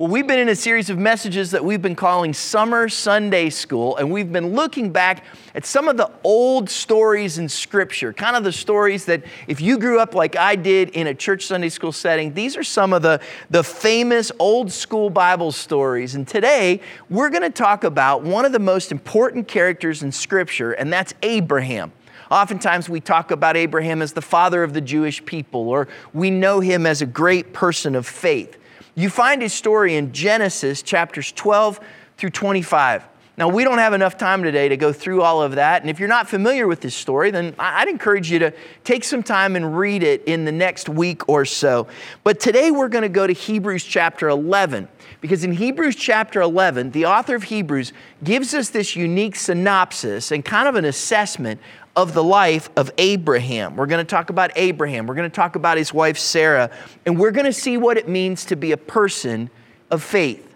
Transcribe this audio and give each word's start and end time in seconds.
Well, 0.00 0.08
we've 0.08 0.26
been 0.26 0.38
in 0.38 0.48
a 0.48 0.56
series 0.56 0.88
of 0.88 0.96
messages 0.96 1.50
that 1.50 1.62
we've 1.62 1.82
been 1.82 1.94
calling 1.94 2.32
Summer 2.32 2.88
Sunday 2.88 3.50
School, 3.50 3.98
and 3.98 4.10
we've 4.10 4.32
been 4.32 4.54
looking 4.54 4.92
back 4.92 5.24
at 5.54 5.66
some 5.66 5.88
of 5.88 5.98
the 5.98 6.10
old 6.24 6.70
stories 6.70 7.36
in 7.36 7.50
Scripture, 7.50 8.14
kind 8.14 8.34
of 8.34 8.42
the 8.42 8.50
stories 8.50 9.04
that 9.04 9.22
if 9.46 9.60
you 9.60 9.76
grew 9.76 10.00
up 10.00 10.14
like 10.14 10.36
I 10.36 10.56
did 10.56 10.88
in 10.96 11.08
a 11.08 11.14
church 11.14 11.44
Sunday 11.44 11.68
school 11.68 11.92
setting, 11.92 12.32
these 12.32 12.56
are 12.56 12.64
some 12.64 12.94
of 12.94 13.02
the, 13.02 13.20
the 13.50 13.62
famous 13.62 14.32
old 14.38 14.72
school 14.72 15.10
Bible 15.10 15.52
stories. 15.52 16.14
And 16.14 16.26
today, 16.26 16.80
we're 17.10 17.28
going 17.28 17.42
to 17.42 17.50
talk 17.50 17.84
about 17.84 18.22
one 18.22 18.46
of 18.46 18.52
the 18.52 18.58
most 18.58 18.92
important 18.92 19.48
characters 19.48 20.02
in 20.02 20.12
Scripture, 20.12 20.72
and 20.72 20.90
that's 20.90 21.12
Abraham. 21.22 21.92
Oftentimes, 22.30 22.88
we 22.88 23.00
talk 23.00 23.32
about 23.32 23.54
Abraham 23.54 24.00
as 24.00 24.14
the 24.14 24.22
father 24.22 24.62
of 24.62 24.72
the 24.72 24.80
Jewish 24.80 25.22
people, 25.26 25.68
or 25.68 25.88
we 26.14 26.30
know 26.30 26.60
him 26.60 26.86
as 26.86 27.02
a 27.02 27.06
great 27.06 27.52
person 27.52 27.94
of 27.94 28.06
faith. 28.06 28.56
You 29.00 29.08
find 29.08 29.40
his 29.40 29.54
story 29.54 29.96
in 29.96 30.12
Genesis 30.12 30.82
chapters 30.82 31.32
12 31.32 31.80
through 32.18 32.30
25. 32.30 33.08
Now, 33.38 33.48
we 33.48 33.64
don't 33.64 33.78
have 33.78 33.94
enough 33.94 34.18
time 34.18 34.42
today 34.42 34.68
to 34.68 34.76
go 34.76 34.92
through 34.92 35.22
all 35.22 35.40
of 35.40 35.54
that. 35.54 35.80
And 35.80 35.88
if 35.88 35.98
you're 35.98 36.06
not 36.10 36.28
familiar 36.28 36.66
with 36.66 36.82
this 36.82 36.94
story, 36.94 37.30
then 37.30 37.54
I'd 37.58 37.88
encourage 37.88 38.30
you 38.30 38.38
to 38.40 38.52
take 38.84 39.02
some 39.02 39.22
time 39.22 39.56
and 39.56 39.78
read 39.78 40.02
it 40.02 40.24
in 40.24 40.44
the 40.44 40.52
next 40.52 40.90
week 40.90 41.26
or 41.30 41.46
so. 41.46 41.86
But 42.24 42.40
today 42.40 42.70
we're 42.70 42.90
going 42.90 43.00
to 43.00 43.08
go 43.08 43.26
to 43.26 43.32
Hebrews 43.32 43.84
chapter 43.84 44.28
11. 44.28 44.86
Because 45.22 45.44
in 45.44 45.52
Hebrews 45.52 45.96
chapter 45.96 46.42
11, 46.42 46.90
the 46.90 47.06
author 47.06 47.34
of 47.34 47.44
Hebrews 47.44 47.94
gives 48.22 48.52
us 48.52 48.68
this 48.68 48.96
unique 48.96 49.36
synopsis 49.36 50.30
and 50.30 50.44
kind 50.44 50.68
of 50.68 50.74
an 50.74 50.84
assessment 50.84 51.58
of 51.96 52.14
the 52.14 52.22
life 52.22 52.70
of 52.76 52.90
Abraham. 52.98 53.76
We're 53.76 53.86
going 53.86 54.04
to 54.04 54.08
talk 54.08 54.30
about 54.30 54.52
Abraham. 54.56 55.06
We're 55.06 55.14
going 55.14 55.30
to 55.30 55.34
talk 55.34 55.56
about 55.56 55.76
his 55.76 55.92
wife 55.92 56.18
Sarah, 56.18 56.70
and 57.04 57.18
we're 57.18 57.32
going 57.32 57.46
to 57.46 57.52
see 57.52 57.76
what 57.76 57.96
it 57.96 58.08
means 58.08 58.44
to 58.46 58.56
be 58.56 58.72
a 58.72 58.76
person 58.76 59.50
of 59.90 60.02
faith. 60.02 60.54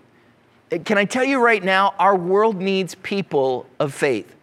Uh, 0.71 0.79
can 0.79 0.97
I 0.97 1.05
tell 1.05 1.25
you 1.25 1.41
right 1.41 1.63
now, 1.63 1.95
our 1.99 2.17
world 2.17 2.57
needs 2.57 2.95
people 2.97 3.67
of 3.81 3.93
faith. 3.93 4.35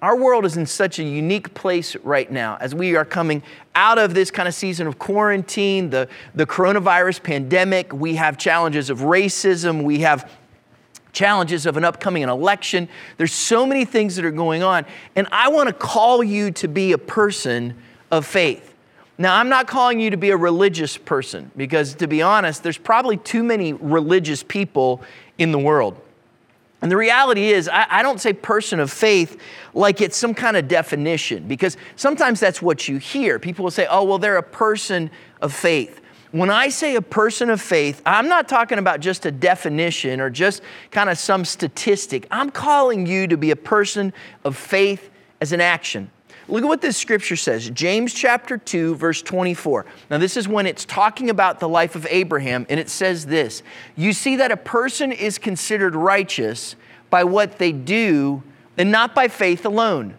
Our 0.00 0.16
world 0.16 0.44
is 0.44 0.56
in 0.56 0.64
such 0.64 1.00
a 1.00 1.02
unique 1.02 1.54
place 1.54 1.96
right 1.96 2.30
now 2.30 2.56
as 2.60 2.72
we 2.72 2.94
are 2.94 3.04
coming 3.04 3.42
out 3.74 3.98
of 3.98 4.14
this 4.14 4.30
kind 4.30 4.46
of 4.46 4.54
season 4.54 4.86
of 4.86 5.00
quarantine, 5.00 5.90
the, 5.90 6.08
the 6.36 6.46
coronavirus 6.46 7.20
pandemic. 7.20 7.92
We 7.92 8.14
have 8.14 8.38
challenges 8.38 8.90
of 8.90 9.00
racism. 9.00 9.82
We 9.82 10.00
have 10.00 10.30
challenges 11.12 11.66
of 11.66 11.76
an 11.76 11.84
upcoming 11.84 12.22
election. 12.22 12.88
There's 13.16 13.32
so 13.32 13.66
many 13.66 13.84
things 13.84 14.16
that 14.16 14.24
are 14.24 14.30
going 14.30 14.62
on. 14.62 14.86
And 15.16 15.26
I 15.32 15.48
want 15.48 15.68
to 15.68 15.72
call 15.72 16.22
you 16.22 16.50
to 16.52 16.68
be 16.68 16.92
a 16.92 16.98
person 16.98 17.74
of 18.10 18.26
faith. 18.26 18.74
Now, 19.20 19.34
I'm 19.36 19.48
not 19.48 19.66
calling 19.66 19.98
you 19.98 20.10
to 20.10 20.16
be 20.16 20.30
a 20.30 20.36
religious 20.36 20.96
person 20.96 21.50
because, 21.56 21.94
to 21.96 22.06
be 22.06 22.22
honest, 22.22 22.62
there's 22.62 22.78
probably 22.78 23.16
too 23.16 23.42
many 23.42 23.72
religious 23.72 24.44
people 24.44 25.02
in 25.38 25.50
the 25.50 25.58
world. 25.58 26.00
And 26.80 26.90
the 26.90 26.96
reality 26.96 27.48
is, 27.48 27.68
I, 27.68 27.86
I, 27.90 28.02
don't 28.04 28.20
say 28.20 28.32
person 28.32 28.78
of 28.78 28.92
faith 28.92 29.40
like 29.74 30.00
it's 30.00 30.16
some 30.16 30.32
kind 30.32 30.56
of 30.56 30.68
definition, 30.68 31.48
because 31.48 31.76
sometimes 31.96 32.38
that's 32.38 32.62
what 32.62 32.86
you 32.86 32.98
hear. 32.98 33.40
People 33.40 33.64
will 33.64 33.72
say, 33.72 33.88
oh, 33.90 34.04
well, 34.04 34.18
they're 34.18 34.36
a 34.36 34.42
person 34.44 35.10
of 35.42 35.52
faith. 35.52 36.00
When 36.30 36.50
I 36.50 36.68
say 36.68 36.96
a 36.96 37.02
person 37.02 37.48
of 37.48 37.60
faith, 37.60 38.02
I'm 38.04 38.28
not 38.28 38.48
talking 38.48 38.78
about 38.78 39.00
just 39.00 39.24
a 39.24 39.30
definition 39.30 40.20
or 40.20 40.28
just 40.28 40.62
kind 40.90 41.08
of 41.08 41.18
some 41.18 41.44
statistic. 41.44 42.26
I'm 42.30 42.50
calling 42.50 43.06
you 43.06 43.26
to 43.28 43.36
be 43.38 43.50
a 43.50 43.56
person 43.56 44.12
of 44.44 44.56
faith 44.56 45.10
as 45.40 45.52
an 45.52 45.62
action. 45.62 46.10
Look 46.48 46.62
at 46.62 46.66
what 46.66 46.80
this 46.80 46.96
scripture 46.96 47.36
says 47.36 47.68
James 47.70 48.12
chapter 48.12 48.58
2, 48.58 48.96
verse 48.96 49.22
24. 49.22 49.86
Now, 50.10 50.18
this 50.18 50.36
is 50.36 50.48
when 50.48 50.66
it's 50.66 50.84
talking 50.84 51.30
about 51.30 51.60
the 51.60 51.68
life 51.68 51.94
of 51.94 52.06
Abraham, 52.10 52.66
and 52.68 52.78
it 52.78 52.90
says 52.90 53.26
this 53.26 53.62
You 53.96 54.12
see 54.12 54.36
that 54.36 54.50
a 54.50 54.56
person 54.56 55.12
is 55.12 55.38
considered 55.38 55.94
righteous 55.94 56.76
by 57.08 57.24
what 57.24 57.58
they 57.58 57.72
do 57.72 58.42
and 58.76 58.92
not 58.92 59.14
by 59.14 59.28
faith 59.28 59.64
alone. 59.64 60.14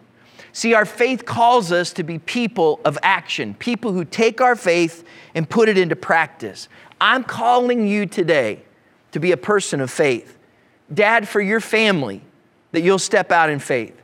See, 0.52 0.74
our 0.74 0.84
faith 0.84 1.24
calls 1.24 1.70
us 1.70 1.92
to 1.94 2.02
be 2.02 2.18
people 2.18 2.80
of 2.84 2.98
action, 3.02 3.54
people 3.54 3.92
who 3.92 4.04
take 4.04 4.40
our 4.40 4.56
faith 4.56 5.04
and 5.34 5.48
put 5.48 5.68
it 5.68 5.78
into 5.78 5.96
practice. 5.96 6.68
I'm 7.00 7.24
calling 7.24 7.86
you 7.86 8.06
today 8.06 8.62
to 9.12 9.20
be 9.20 9.32
a 9.32 9.36
person 9.36 9.80
of 9.80 9.90
faith. 9.90 10.36
Dad, 10.92 11.28
for 11.28 11.40
your 11.40 11.60
family, 11.60 12.22
that 12.72 12.82
you'll 12.82 12.98
step 12.98 13.30
out 13.30 13.50
in 13.50 13.58
faith. 13.58 13.96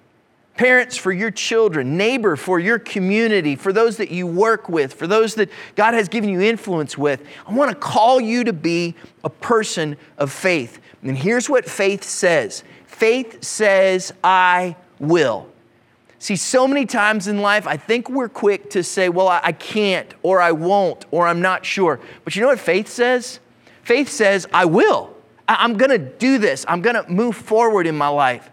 Parents, 0.57 0.97
for 0.97 1.13
your 1.13 1.31
children. 1.31 1.97
Neighbor, 1.97 2.35
for 2.35 2.59
your 2.59 2.79
community. 2.79 3.57
For 3.57 3.73
those 3.73 3.99
that 3.99 4.11
you 4.11 4.27
work 4.27 4.69
with. 4.69 4.95
For 4.95 5.07
those 5.07 5.35
that 5.35 5.51
God 5.75 5.93
has 5.95 6.09
given 6.09 6.31
you 6.31 6.41
influence 6.41 6.97
with. 6.97 7.23
I 7.47 7.53
want 7.53 7.71
to 7.71 7.77
call 7.77 8.21
you 8.21 8.45
to 8.45 8.53
be 8.53 8.95
a 9.23 9.29
person 9.29 9.97
of 10.17 10.33
faith. 10.33 10.81
And 11.03 11.17
here's 11.17 11.51
what 11.51 11.67
faith 11.67 12.05
says 12.05 12.65
faith 12.87 13.45
says, 13.45 14.13
I 14.25 14.77
will. 14.99 15.49
See, 16.19 16.37
so 16.37 16.67
many 16.67 16.87
times 16.87 17.29
in 17.29 17.43
life, 17.43 17.67
I 17.67 17.77
think 17.77 18.09
we're 18.09 18.29
quick 18.29 18.71
to 18.71 18.83
say, 18.83 19.09
well, 19.09 19.29
I 19.29 19.53
can't, 19.53 20.15
or 20.23 20.41
I 20.41 20.53
won't, 20.53 21.05
or 21.11 21.27
I'm 21.27 21.43
not 21.43 21.67
sure. 21.67 22.01
But 22.25 22.35
you 22.35 22.43
know 22.43 22.49
what 22.49 22.59
faith 22.59 22.89
says? 22.89 23.39
Faith 23.83 24.09
says, 24.09 24.47
I 24.53 24.65
will. 24.65 25.15
I'm 25.49 25.77
going 25.77 25.91
to 25.91 25.99
do 25.99 26.39
this. 26.39 26.65
I'm 26.69 26.81
going 26.81 26.97
to 26.97 27.09
move 27.11 27.37
forward 27.37 27.87
in 27.87 27.97
my 27.97 28.09
life. 28.09 28.51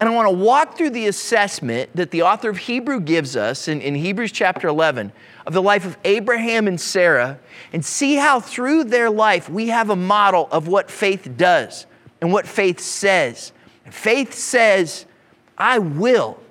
And 0.00 0.08
I 0.08 0.14
want 0.14 0.26
to 0.26 0.36
walk 0.36 0.76
through 0.76 0.90
the 0.90 1.06
assessment 1.06 1.94
that 1.94 2.10
the 2.10 2.22
author 2.22 2.50
of 2.50 2.58
Hebrew 2.58 2.98
gives 2.98 3.36
us 3.36 3.68
in, 3.68 3.80
in 3.80 3.94
Hebrews 3.94 4.32
chapter 4.32 4.66
11 4.66 5.12
of 5.46 5.52
the 5.52 5.62
life 5.62 5.84
of 5.84 5.96
Abraham 6.04 6.66
and 6.66 6.80
Sarah 6.80 7.38
and 7.72 7.84
see 7.84 8.16
how 8.16 8.40
through 8.40 8.84
their 8.84 9.10
life 9.10 9.48
we 9.48 9.68
have 9.68 9.90
a 9.90 9.96
model 9.96 10.48
of 10.50 10.66
what 10.66 10.90
faith 10.90 11.34
does 11.36 11.86
and 12.20 12.32
what 12.32 12.48
faith 12.48 12.80
says. 12.80 13.52
Faith 13.90 14.34
says, 14.34 15.06
I 15.56 15.78
will. 15.78 16.41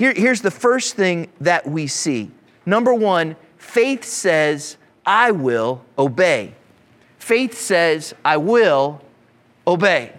Here, 0.00 0.14
here's 0.14 0.40
the 0.40 0.50
first 0.50 0.96
thing 0.96 1.28
that 1.42 1.66
we 1.66 1.86
see. 1.86 2.30
Number 2.64 2.94
one, 2.94 3.36
faith 3.58 4.02
says, 4.02 4.78
I 5.04 5.30
will 5.30 5.84
obey. 5.98 6.54
Faith 7.18 7.58
says, 7.58 8.14
I 8.24 8.38
will 8.38 9.02
obey. 9.66 10.14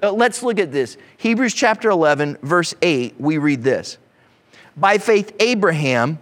Let's 0.00 0.44
look 0.44 0.60
at 0.60 0.70
this. 0.70 0.96
Hebrews 1.16 1.54
chapter 1.54 1.90
11, 1.90 2.38
verse 2.44 2.72
8, 2.80 3.16
we 3.18 3.38
read 3.38 3.64
this. 3.64 3.98
By 4.76 4.96
faith, 4.96 5.34
Abraham, 5.40 6.20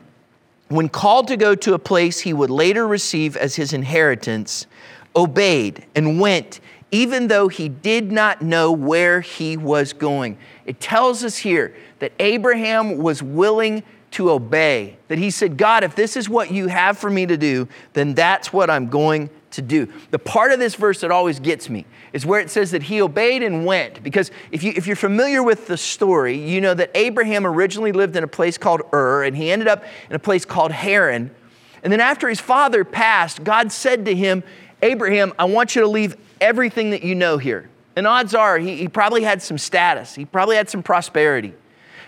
when 0.69 0.89
called 0.89 1.29
to 1.29 1.37
go 1.37 1.55
to 1.57 1.75
a 1.75 1.79
place 1.79 2.21
he 2.21 2.33
would 2.33 2.49
later 2.49 2.89
receive 2.89 3.37
as 3.37 3.55
his 3.55 3.75
inheritance, 3.75 4.67
obeyed 5.15 5.85
and 5.95 6.19
went, 6.19 6.59
even 6.95 7.27
though 7.27 7.49
he 7.49 7.69
did 7.69 8.13
not 8.13 8.41
know 8.41 8.71
where 8.71 9.21
he 9.21 9.57
was 9.57 9.93
going. 9.93 10.39
It 10.65 10.79
tells 10.79 11.25
us 11.25 11.37
here 11.37 11.75
that 11.99 12.13
Abraham 12.21 12.99
was 12.99 13.21
willing 13.21 13.83
to 14.13 14.31
obey, 14.31 14.97
that 15.09 15.19
he 15.19 15.33
said, 15.33 15.57
God, 15.57 15.83
if 15.83 15.97
this 15.97 16.17
is 16.17 16.29
what 16.29 16.53
you 16.53 16.69
have 16.69 16.97
for 16.97 17.11
me 17.11 17.27
to 17.27 17.37
do, 17.37 17.67
then 17.95 18.15
that's 18.15 18.53
what 18.53 18.71
I'm 18.71 18.91
going 18.91 19.29
to 19.51 19.61
do. 19.61 19.93
The 20.13 20.21
part 20.21 20.53
of 20.53 20.61
this 20.61 20.77
verse 20.77 21.01
that 21.01 21.11
always 21.11 21.41
gets 21.41 21.69
me 21.69 21.85
is 22.13 22.25
where 22.25 22.39
it 22.39 22.49
says 22.49 22.71
that 22.71 22.85
he 22.85 23.03
obeyed 23.03 23.43
and 23.43 23.67
went. 23.67 24.01
Because 24.05 24.31
if, 24.53 24.63
you, 24.63 24.73
if 24.77 24.87
you're 24.87 24.95
familiar 24.95 25.43
with 25.43 25.67
the 25.67 25.77
story, 25.77 26.39
you 26.39 26.61
know 26.61 26.75
that 26.75 26.93
Abraham 26.95 27.45
originally 27.45 27.91
lived 27.91 28.15
in 28.15 28.23
a 28.23 28.29
place 28.29 28.57
called 28.57 28.83
Ur, 28.93 29.25
and 29.25 29.37
he 29.37 29.51
ended 29.51 29.67
up 29.67 29.83
in 30.09 30.15
a 30.15 30.21
place 30.21 30.45
called 30.45 30.71
Haran. 30.71 31.35
And 31.83 31.93
then 31.93 32.01
after 32.01 32.29
his 32.29 32.39
father 32.39 32.85
passed, 32.85 33.43
God 33.43 33.73
said 33.73 34.05
to 34.05 34.15
him, 34.15 34.45
Abraham, 34.81 35.33
I 35.41 35.47
want 35.47 35.75
you 35.75 35.83
to 35.83 35.89
leave 35.89 36.17
everything 36.45 36.91
that 36.91 37.03
you 37.03 37.15
know 37.15 37.39
here. 37.39 37.71
And 37.97 38.07
odds 38.07 38.35
are 38.35 38.59
he, 38.59 38.77
he 38.77 38.89
probably 38.89 39.23
had 39.23 39.43
some 39.43 39.59
status, 39.59 40.15
he 40.15 40.25
probably 40.25 40.57
had 40.57 40.69
some 40.69 40.83
prosperity. 40.83 41.55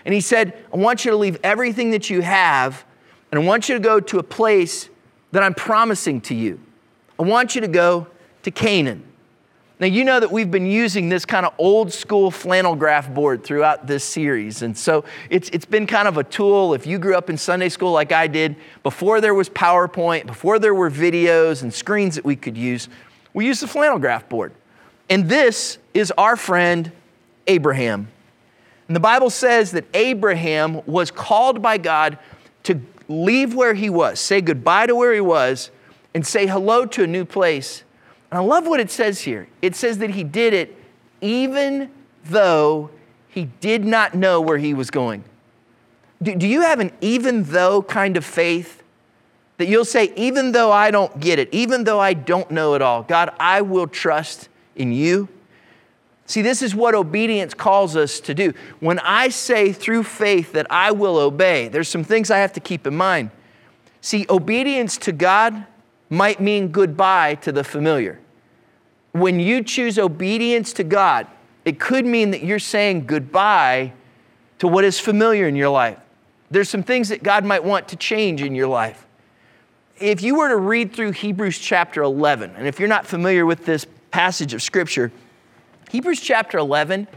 And 0.05 0.13
he 0.13 0.21
said, 0.21 0.57
I 0.73 0.77
want 0.77 1.03
you 1.03 1.11
to 1.11 1.17
leave 1.17 1.37
everything 1.43 1.91
that 1.91 2.09
you 2.09 2.21
have, 2.21 2.85
and 3.31 3.41
I 3.41 3.43
want 3.43 3.67
you 3.67 3.75
to 3.75 3.81
go 3.81 3.99
to 3.99 4.19
a 4.19 4.23
place 4.23 4.89
that 5.31 5.43
I'm 5.43 5.53
promising 5.53 6.21
to 6.21 6.35
you. 6.35 6.61
I 7.19 7.23
want 7.23 7.55
you 7.55 7.61
to 7.61 7.67
go 7.67 8.07
to 8.43 8.51
Canaan. 8.51 9.03
Now, 9.79 9.85
you 9.85 10.03
know 10.03 10.19
that 10.19 10.31
we've 10.31 10.49
been 10.49 10.65
using 10.65 11.09
this 11.09 11.23
kind 11.23 11.45
of 11.45 11.53
old 11.59 11.93
school 11.93 12.31
flannel 12.31 12.75
graph 12.75 13.13
board 13.13 13.43
throughout 13.43 13.85
this 13.85 14.03
series. 14.03 14.63
And 14.63 14.75
so 14.75 15.03
it's, 15.29 15.49
it's 15.49 15.65
been 15.65 15.85
kind 15.85 16.07
of 16.07 16.17
a 16.17 16.23
tool. 16.23 16.73
If 16.73 16.87
you 16.87 16.97
grew 16.97 17.15
up 17.15 17.29
in 17.29 17.37
Sunday 17.37 17.69
school 17.69 17.91
like 17.91 18.11
I 18.11 18.25
did, 18.25 18.55
before 18.81 19.21
there 19.21 19.35
was 19.35 19.49
PowerPoint, 19.49 20.25
before 20.25 20.57
there 20.57 20.73
were 20.73 20.89
videos 20.89 21.61
and 21.61 21.71
screens 21.71 22.15
that 22.15 22.25
we 22.25 22.35
could 22.35 22.57
use, 22.57 22.89
we 23.37 23.45
use 23.45 23.59
the 23.59 23.67
flannel 23.67 23.99
graph 23.99 24.27
board. 24.27 24.51
And 25.11 25.29
this 25.29 25.77
is 25.93 26.11
our 26.17 26.35
friend 26.35 26.91
Abraham. 27.45 28.07
And 28.87 28.95
the 28.95 28.99
Bible 28.99 29.29
says 29.29 29.73
that 29.73 29.85
Abraham 29.93 30.81
was 30.87 31.11
called 31.11 31.61
by 31.61 31.77
God 31.77 32.17
to 32.63 32.81
leave 33.07 33.53
where 33.53 33.75
he 33.75 33.91
was, 33.91 34.19
say 34.19 34.41
goodbye 34.41 34.87
to 34.87 34.95
where 34.95 35.13
he 35.13 35.21
was, 35.21 35.69
and 36.15 36.25
say 36.25 36.47
hello 36.47 36.87
to 36.87 37.03
a 37.03 37.07
new 37.07 37.25
place. 37.25 37.83
And 38.31 38.39
I 38.39 38.41
love 38.41 38.65
what 38.65 38.79
it 38.79 38.89
says 38.89 39.21
here. 39.21 39.47
It 39.61 39.75
says 39.75 39.99
that 39.99 40.09
he 40.09 40.23
did 40.23 40.55
it 40.55 40.75
even 41.21 41.91
though 42.25 42.89
he 43.27 43.45
did 43.61 43.85
not 43.85 44.15
know 44.15 44.41
where 44.41 44.57
he 44.57 44.73
was 44.73 44.89
going. 44.89 45.23
Do, 46.23 46.33
do 46.33 46.47
you 46.47 46.61
have 46.61 46.79
an 46.79 46.91
even 47.01 47.43
though 47.43 47.83
kind 47.83 48.17
of 48.17 48.25
faith? 48.25 48.81
That 49.57 49.67
you'll 49.67 49.85
say, 49.85 50.13
even 50.15 50.51
though 50.51 50.71
I 50.71 50.91
don't 50.91 51.19
get 51.19 51.39
it, 51.39 51.49
even 51.51 51.83
though 51.83 51.99
I 51.99 52.13
don't 52.13 52.49
know 52.51 52.75
it 52.75 52.81
all, 52.81 53.03
God, 53.03 53.31
I 53.39 53.61
will 53.61 53.87
trust 53.87 54.49
in 54.75 54.91
you. 54.91 55.29
See, 56.27 56.41
this 56.41 56.61
is 56.61 56.75
what 56.75 56.93
obedience 56.93 57.53
calls 57.53 57.95
us 57.95 58.19
to 58.19 58.33
do. 58.33 58.53
When 58.81 58.99
I 58.99 59.29
say 59.29 59.71
through 59.71 60.03
faith 60.03 60.51
that 60.51 60.67
I 60.69 60.91
will 60.91 61.17
obey, 61.17 61.69
there's 61.69 61.87
some 61.87 62.03
things 62.03 62.29
I 62.29 62.37
have 62.39 62.53
to 62.53 62.59
keep 62.59 62.85
in 62.85 62.95
mind. 62.95 63.31
See, 64.01 64.25
obedience 64.29 64.97
to 64.97 65.11
God 65.11 65.65
might 66.09 66.39
mean 66.39 66.67
goodbye 66.67 67.35
to 67.35 67.51
the 67.51 67.63
familiar. 67.63 68.19
When 69.13 69.39
you 69.39 69.63
choose 69.63 69.97
obedience 69.97 70.73
to 70.73 70.83
God, 70.83 71.27
it 71.65 71.79
could 71.79 72.05
mean 72.05 72.31
that 72.31 72.43
you're 72.43 72.59
saying 72.59 73.07
goodbye 73.07 73.93
to 74.59 74.67
what 74.67 74.83
is 74.83 74.99
familiar 74.99 75.47
in 75.47 75.55
your 75.55 75.69
life. 75.69 75.97
There's 76.51 76.69
some 76.69 76.83
things 76.83 77.09
that 77.09 77.23
God 77.23 77.45
might 77.45 77.63
want 77.63 77.87
to 77.89 77.95
change 77.95 78.41
in 78.41 78.53
your 78.53 78.67
life. 78.67 79.06
If 79.99 80.21
you 80.21 80.35
were 80.35 80.49
to 80.49 80.57
read 80.57 80.93
through 80.93 81.13
Hebrews 81.13 81.57
chapter 81.57 82.03
11, 82.03 82.53
and 82.55 82.67
if 82.67 82.79
you're 82.79 82.87
not 82.87 83.07
familiar 83.07 83.47
with 83.47 83.65
this 83.65 83.87
passage 84.11 84.53
of 84.53 84.61
Scripture, 84.61 85.11
Hebrews 85.89 86.21
chapter 86.21 86.59
11 86.59 87.07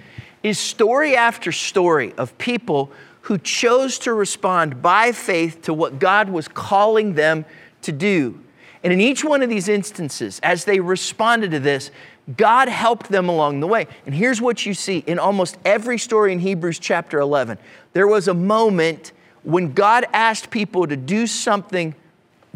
is 0.43 0.59
story 0.59 1.15
after 1.15 1.53
story 1.53 2.15
of 2.17 2.37
people 2.39 2.91
who 3.23 3.37
chose 3.37 3.99
to 3.99 4.15
respond 4.15 4.81
by 4.81 5.13
faith 5.13 5.61
to 5.63 5.75
what 5.75 5.99
God 5.99 6.31
was 6.31 6.49
calling 6.49 7.13
them 7.15 7.45
to 7.83 7.93
do. 7.93 8.41
And 8.83 8.95
in 8.95 9.01
each 9.01 9.23
one 9.23 9.43
of 9.43 9.51
these 9.51 9.69
instances, 9.69 10.41
as 10.43 10.65
they 10.65 10.81
responded 10.81 11.51
to 11.51 11.61
this, 11.61 11.91
God 12.35 12.69
helped 12.69 13.11
them 13.11 13.29
along 13.29 13.61
the 13.61 13.67
way. 13.67 13.89
And 14.07 14.15
here's 14.15 14.41
what 14.41 14.65
you 14.65 14.73
see 14.73 15.05
in 15.07 15.19
almost 15.19 15.59
every 15.67 15.99
story 15.99 16.33
in 16.33 16.39
Hebrews 16.39 16.79
chapter 16.79 17.21
11 17.21 17.59
there 17.93 18.09
was 18.09 18.27
a 18.27 18.35
moment 18.35 19.13
when 19.43 19.73
God 19.73 20.07
asked 20.15 20.51
people 20.51 20.87
to 20.87 20.97
do 20.97 21.27
something 21.27 21.95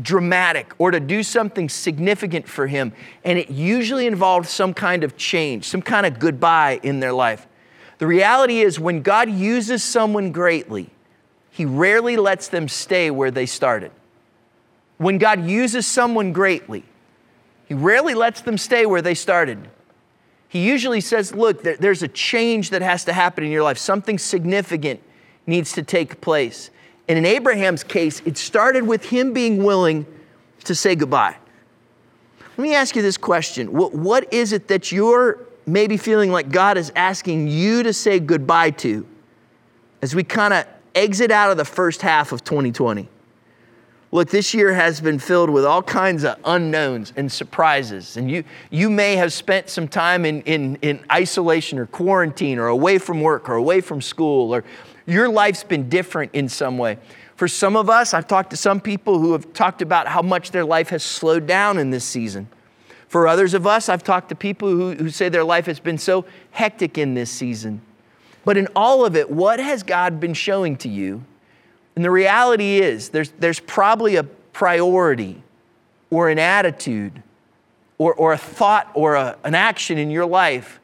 dramatic 0.01 0.73
or 0.79 0.91
to 0.91 1.01
do 1.01 1.23
something 1.23 1.69
significant 1.69 2.49
for 2.49 2.67
Him, 2.67 2.93
and 3.25 3.39
it 3.39 3.51
usually 3.51 4.07
involved 4.07 4.49
some 4.49 4.75
kind 4.75 5.05
of 5.05 5.17
change, 5.17 5.65
some 5.65 5.83
kind 5.83 6.07
of 6.07 6.19
goodbye 6.19 6.81
in 6.83 7.01
their 7.01 7.13
life. 7.13 7.47
The 7.99 8.07
reality 8.07 8.61
is, 8.61 8.81
when 8.81 9.03
God 9.03 9.31
uses 9.31 9.83
someone 9.83 10.33
greatly, 10.33 10.91
He 11.51 11.65
rarely 11.65 12.17
lets 12.17 12.49
them 12.49 12.69
stay 12.69 13.11
where 13.11 13.31
they 13.31 13.47
started. 13.47 13.93
When 14.99 15.19
God 15.19 15.45
uses 15.47 15.87
someone 15.87 16.33
greatly, 16.33 16.85
He 17.67 17.75
rarely 17.75 18.15
lets 18.15 18.41
them 18.41 18.59
stay 18.59 18.87
where 18.87 19.03
they 19.03 19.15
started. 19.15 19.69
He 20.49 20.69
usually 20.69 21.01
says, 21.01 21.35
Look, 21.35 21.63
there's 21.63 22.03
a 22.03 22.09
change 22.09 22.71
that 22.71 22.83
has 22.83 23.05
to 23.07 23.13
happen 23.13 23.45
in 23.45 23.51
your 23.51 23.63
life, 23.63 23.79
something 23.79 24.19
significant 24.19 25.01
needs 25.47 25.73
to 25.73 25.83
take 25.83 26.21
place. 26.21 26.71
And 27.09 27.19
in 27.19 27.27
Abraham's 27.27 27.85
case, 27.85 28.23
it 28.25 28.37
started 28.39 28.87
with 28.87 29.05
him 29.05 29.33
being 29.33 29.63
willing 29.63 30.07
to 30.65 30.75
say 30.75 30.95
goodbye. 30.95 31.37
Let 32.57 32.63
me 32.63 32.75
ask 32.75 32.97
you 32.97 33.03
this 33.03 33.17
question 33.17 33.73
What, 33.73 33.95
what 33.95 34.33
is 34.33 34.53
it 34.53 34.69
that 34.69 34.93
you're 34.93 35.41
maybe 35.67 35.97
feeling 35.97 36.31
like 36.31 36.51
God 36.51 36.77
is 36.79 36.93
asking 36.95 37.49
you 37.49 37.83
to 37.83 37.93
say 37.93 38.21
goodbye 38.21 38.71
to 38.71 39.07
as 40.03 40.15
we 40.15 40.23
kind 40.23 40.55
of 40.55 40.67
exit 40.95 41.31
out 41.31 41.51
of 41.51 41.57
the 41.57 41.65
first 41.65 42.03
half 42.03 42.33
of 42.33 42.45
2020? 42.45 43.09
Look, 44.13 44.31
this 44.31 44.55
year 44.55 44.73
has 44.73 45.01
been 45.01 45.19
filled 45.19 45.51
with 45.51 45.65
all 45.65 45.83
kinds 45.83 46.23
of 46.23 46.39
unknowns 46.45 47.13
and 47.17 47.31
surprises. 47.31 48.17
And 48.17 48.31
you, 48.31 48.45
you 48.71 48.89
may 48.89 49.17
have 49.17 49.33
spent 49.33 49.69
some 49.69 49.89
time 49.89 50.25
in, 50.25 50.41
in, 50.43 50.77
in 50.83 51.05
isolation 51.11 51.81
or 51.81 51.87
quarantine 51.87 52.61
or 52.61 52.69
away 52.69 52.99
from 52.99 53.21
work 53.21 53.49
or 53.49 53.57
away 53.57 53.81
from 53.81 54.01
school, 54.01 54.55
or 54.55 54.63
your 55.07 55.29
life's 55.29 55.65
been 55.65 55.89
different 55.89 56.33
in 56.35 56.49
some 56.49 56.79
way. 56.79 56.99
For 57.37 57.49
some 57.49 57.77
of 57.77 57.91
us, 57.91 58.15
I've 58.15 58.29
talked 58.29 58.51
to 58.51 58.57
some 58.57 58.81
people 58.81 59.19
who 59.19 59.33
have 59.33 59.53
talked 59.53 59.83
about 59.83 60.07
how 60.07 60.23
much 60.23 60.51
their 60.51 60.65
life 60.65 60.91
has 60.91 61.03
slowed 61.03 61.47
down 61.47 61.79
in 61.79 61.91
this 61.91 62.05
season. 62.05 62.49
For 63.09 63.29
others 63.29 63.55
of 63.55 63.67
us, 63.67 63.89
I've 63.89 64.05
talked 64.05 64.29
to 64.31 64.35
people 64.35 64.69
who, 64.69 64.95
who 64.95 65.11
say 65.11 65.29
their 65.29 65.45
life 65.45 65.67
has 65.67 65.81
been 65.81 65.99
so 65.99 66.25
hectic 66.53 66.97
in 66.97 67.15
this 67.15 67.31
season. 67.31 67.81
But 68.45 68.57
in 68.57 68.69
all 68.77 69.05
of 69.05 69.17
it, 69.17 69.31
what 69.31 69.59
has 69.59 69.83
God 69.83 70.21
been 70.21 70.35
showing 70.35 70.77
to 70.79 70.89
you? 70.89 71.25
And 71.97 72.05
the 72.05 72.11
reality 72.11 72.79
is, 72.79 73.11
there's, 73.11 73.31
there's 73.39 73.61
probably 73.61 74.17
a 74.17 74.25
priority 74.25 75.43
or 76.11 76.29
an 76.29 76.39
attitude 76.39 77.23
or, 77.99 78.15
or 78.15 78.33
a 78.33 78.39
thought 78.39 78.91
or 78.95 79.15
a, 79.15 79.37
an 79.45 79.55
action 79.55 79.99
in 79.99 80.11
your 80.11 80.27
life 80.27 80.81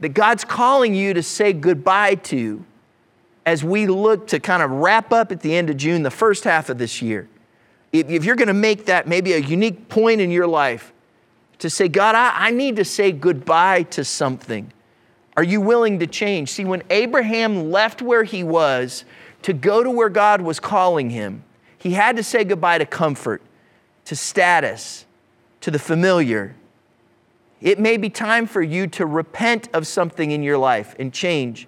that 0.00 0.10
God's 0.10 0.44
calling 0.44 0.94
you 0.94 1.14
to 1.14 1.22
say 1.22 1.52
goodbye 1.52 2.14
to 2.16 2.64
as 3.48 3.64
we 3.64 3.86
look 3.86 4.26
to 4.26 4.38
kind 4.38 4.62
of 4.62 4.70
wrap 4.70 5.10
up 5.10 5.32
at 5.32 5.40
the 5.40 5.56
end 5.56 5.70
of 5.70 5.78
June, 5.78 6.02
the 6.02 6.10
first 6.10 6.44
half 6.44 6.68
of 6.68 6.76
this 6.76 7.00
year. 7.00 7.26
If, 7.94 8.10
if 8.10 8.24
you're 8.26 8.36
going 8.36 8.48
to 8.48 8.54
make 8.54 8.84
that 8.84 9.08
maybe 9.08 9.32
a 9.32 9.38
unique 9.38 9.88
point 9.88 10.20
in 10.20 10.30
your 10.30 10.46
life 10.46 10.92
to 11.60 11.70
say, 11.70 11.88
God, 11.88 12.14
I, 12.14 12.32
I 12.34 12.50
need 12.50 12.76
to 12.76 12.84
say 12.84 13.10
goodbye 13.10 13.84
to 13.84 14.04
something. 14.04 14.70
Are 15.34 15.42
you 15.42 15.62
willing 15.62 15.98
to 16.00 16.06
change? 16.06 16.50
See, 16.50 16.66
when 16.66 16.82
Abraham 16.90 17.70
left 17.70 18.02
where 18.02 18.22
he 18.22 18.44
was 18.44 19.06
to 19.42 19.54
go 19.54 19.82
to 19.82 19.90
where 19.90 20.10
God 20.10 20.42
was 20.42 20.60
calling 20.60 21.08
him, 21.08 21.42
he 21.78 21.92
had 21.92 22.16
to 22.16 22.22
say 22.22 22.44
goodbye 22.44 22.76
to 22.76 22.86
comfort, 22.86 23.40
to 24.04 24.14
status, 24.14 25.06
to 25.62 25.70
the 25.70 25.78
familiar. 25.78 26.54
It 27.62 27.78
may 27.78 27.96
be 27.96 28.10
time 28.10 28.46
for 28.46 28.60
you 28.60 28.88
to 28.88 29.06
repent 29.06 29.70
of 29.72 29.86
something 29.86 30.32
in 30.32 30.42
your 30.42 30.58
life 30.58 30.94
and 30.98 31.14
change. 31.14 31.66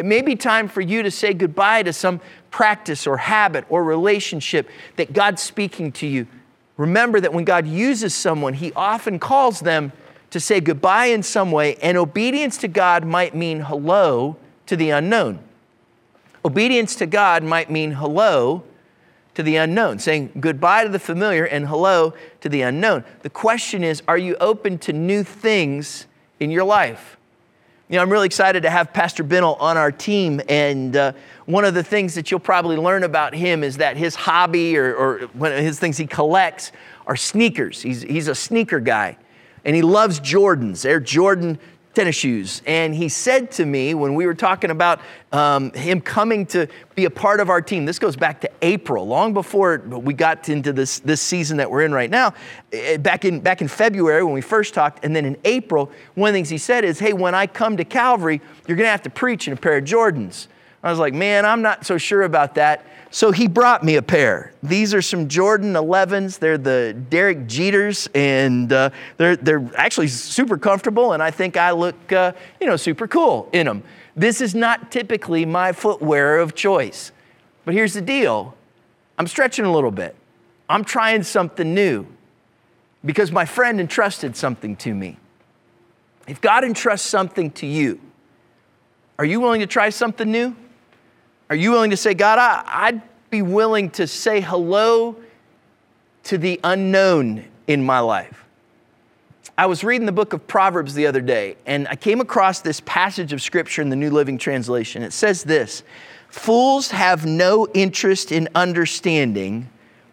It 0.00 0.06
may 0.06 0.22
be 0.22 0.34
time 0.34 0.66
for 0.66 0.80
you 0.80 1.02
to 1.02 1.10
say 1.10 1.34
goodbye 1.34 1.82
to 1.82 1.92
some 1.92 2.22
practice 2.50 3.06
or 3.06 3.18
habit 3.18 3.66
or 3.68 3.84
relationship 3.84 4.66
that 4.96 5.12
God's 5.12 5.42
speaking 5.42 5.92
to 5.92 6.06
you. 6.06 6.26
Remember 6.78 7.20
that 7.20 7.34
when 7.34 7.44
God 7.44 7.66
uses 7.66 8.14
someone, 8.14 8.54
He 8.54 8.72
often 8.72 9.18
calls 9.18 9.60
them 9.60 9.92
to 10.30 10.40
say 10.40 10.58
goodbye 10.58 11.06
in 11.06 11.22
some 11.22 11.52
way, 11.52 11.76
and 11.82 11.98
obedience 11.98 12.56
to 12.56 12.68
God 12.68 13.04
might 13.04 13.34
mean 13.34 13.60
hello 13.60 14.36
to 14.64 14.74
the 14.74 14.88
unknown. 14.88 15.38
Obedience 16.46 16.94
to 16.94 17.04
God 17.04 17.42
might 17.42 17.70
mean 17.70 17.90
hello 17.92 18.62
to 19.34 19.42
the 19.42 19.56
unknown, 19.56 19.98
saying 19.98 20.32
goodbye 20.40 20.84
to 20.84 20.88
the 20.88 20.98
familiar 20.98 21.44
and 21.44 21.68
hello 21.68 22.14
to 22.40 22.48
the 22.48 22.62
unknown. 22.62 23.04
The 23.20 23.28
question 23.28 23.84
is 23.84 24.02
are 24.08 24.16
you 24.16 24.34
open 24.40 24.78
to 24.78 24.94
new 24.94 25.24
things 25.24 26.06
in 26.38 26.50
your 26.50 26.64
life? 26.64 27.18
You 27.90 27.96
know, 27.96 28.02
I'm 28.02 28.12
really 28.12 28.26
excited 28.26 28.62
to 28.62 28.70
have 28.70 28.92
Pastor 28.92 29.24
Binnell 29.24 29.60
on 29.60 29.76
our 29.76 29.90
team. 29.90 30.40
And 30.48 30.94
uh, 30.94 31.12
one 31.46 31.64
of 31.64 31.74
the 31.74 31.82
things 31.82 32.14
that 32.14 32.30
you'll 32.30 32.38
probably 32.38 32.76
learn 32.76 33.02
about 33.02 33.34
him 33.34 33.64
is 33.64 33.78
that 33.78 33.96
his 33.96 34.14
hobby 34.14 34.78
or, 34.78 34.94
or 34.94 35.18
one 35.32 35.50
of 35.50 35.58
his 35.58 35.80
things 35.80 35.96
he 35.96 36.06
collects 36.06 36.70
are 37.08 37.16
sneakers. 37.16 37.82
He's, 37.82 38.02
he's 38.02 38.28
a 38.28 38.34
sneaker 38.36 38.78
guy. 38.78 39.16
And 39.64 39.74
he 39.74 39.82
loves 39.82 40.20
Jordans. 40.20 40.82
They're 40.82 41.00
Jordan 41.00 41.58
tennis 41.94 42.14
shoes. 42.14 42.62
And 42.66 42.94
he 42.94 43.08
said 43.08 43.50
to 43.52 43.66
me 43.66 43.94
when 43.94 44.14
we 44.14 44.26
were 44.26 44.34
talking 44.34 44.70
about 44.70 45.00
um, 45.32 45.72
him 45.72 46.00
coming 46.00 46.46
to 46.46 46.68
be 46.94 47.04
a 47.04 47.10
part 47.10 47.40
of 47.40 47.50
our 47.50 47.60
team, 47.60 47.84
this 47.84 47.98
goes 47.98 48.16
back 48.16 48.40
to 48.42 48.50
April, 48.62 49.06
long 49.06 49.34
before 49.34 49.78
we 49.78 50.14
got 50.14 50.48
into 50.48 50.72
this, 50.72 51.00
this 51.00 51.20
season 51.20 51.56
that 51.56 51.70
we're 51.70 51.82
in 51.82 51.92
right 51.92 52.10
now. 52.10 52.32
Eh, 52.72 52.96
back 52.96 53.24
in, 53.24 53.40
back 53.40 53.60
in 53.60 53.68
February 53.68 54.22
when 54.22 54.34
we 54.34 54.40
first 54.40 54.72
talked, 54.72 55.04
and 55.04 55.14
then 55.14 55.24
in 55.24 55.36
April, 55.44 55.90
one 56.14 56.28
of 56.28 56.32
the 56.32 56.38
things 56.38 56.48
he 56.48 56.58
said 56.58 56.84
is, 56.84 56.98
Hey, 56.98 57.12
when 57.12 57.34
I 57.34 57.46
come 57.46 57.76
to 57.76 57.84
Calvary, 57.84 58.40
you're 58.66 58.76
going 58.76 58.86
to 58.86 58.92
have 58.92 59.02
to 59.02 59.10
preach 59.10 59.48
in 59.48 59.52
a 59.52 59.56
pair 59.56 59.76
of 59.76 59.84
Jordans. 59.84 60.46
I 60.82 60.90
was 60.90 60.98
like, 60.98 61.14
Man, 61.14 61.44
I'm 61.44 61.62
not 61.62 61.84
so 61.86 61.98
sure 61.98 62.22
about 62.22 62.54
that. 62.56 62.84
So 63.12 63.32
he 63.32 63.48
brought 63.48 63.82
me 63.82 63.96
a 63.96 64.02
pair. 64.02 64.52
These 64.62 64.94
are 64.94 65.02
some 65.02 65.28
Jordan 65.28 65.72
11s. 65.72 66.38
They're 66.38 66.56
the 66.56 66.96
Derek 67.10 67.46
Jeters, 67.48 68.08
and 68.14 68.72
uh, 68.72 68.90
they're, 69.16 69.34
they're 69.34 69.68
actually 69.74 70.06
super 70.06 70.56
comfortable, 70.56 71.12
and 71.12 71.20
I 71.20 71.32
think 71.32 71.56
I 71.56 71.72
look, 71.72 72.12
uh, 72.12 72.32
you 72.60 72.68
know, 72.68 72.76
super 72.76 73.08
cool 73.08 73.48
in 73.52 73.66
them. 73.66 73.82
This 74.14 74.40
is 74.40 74.54
not 74.54 74.92
typically 74.92 75.44
my 75.44 75.72
footwear 75.72 76.38
of 76.38 76.54
choice. 76.54 77.10
But 77.64 77.74
here's 77.74 77.94
the 77.94 78.00
deal 78.00 78.54
I'm 79.18 79.26
stretching 79.26 79.64
a 79.64 79.72
little 79.72 79.90
bit. 79.90 80.14
I'm 80.68 80.84
trying 80.84 81.24
something 81.24 81.74
new 81.74 82.06
because 83.04 83.32
my 83.32 83.44
friend 83.44 83.80
entrusted 83.80 84.36
something 84.36 84.76
to 84.76 84.94
me. 84.94 85.18
If 86.28 86.40
God 86.40 86.62
entrusts 86.62 87.08
something 87.08 87.50
to 87.52 87.66
you, 87.66 88.00
are 89.18 89.24
you 89.24 89.40
willing 89.40 89.60
to 89.60 89.66
try 89.66 89.90
something 89.90 90.30
new? 90.30 90.54
Are 91.50 91.56
you 91.56 91.72
willing 91.72 91.90
to 91.90 91.96
say, 91.96 92.14
God, 92.14 92.38
I, 92.38 92.92
would 92.92 93.02
be 93.28 93.42
willing 93.42 93.90
to 93.90 94.06
say 94.06 94.40
hello 94.40 95.16
to 96.22 96.38
the 96.38 96.60
unknown 96.62 97.44
in 97.66 97.84
my 97.84 97.98
life? 97.98 98.44
I 99.58 99.66
was 99.66 99.82
reading 99.82 100.06
the 100.06 100.12
book 100.12 100.32
of 100.32 100.46
Proverbs 100.46 100.94
the 100.94 101.08
other 101.08 101.20
day, 101.20 101.56
and 101.66 101.88
I 101.88 101.96
came 101.96 102.20
across 102.20 102.60
this 102.60 102.80
passage 102.86 103.32
of 103.32 103.42
scripture 103.42 103.82
in 103.82 103.88
the 103.88 103.96
New 103.96 104.10
Living 104.10 104.38
Translation. 104.38 105.02
It 105.02 105.12
says 105.12 105.42
this 105.42 105.82
Fools 106.28 106.92
have 106.92 107.26
no 107.26 107.66
interest 107.74 108.30
in 108.30 108.48
understanding, 108.54 109.68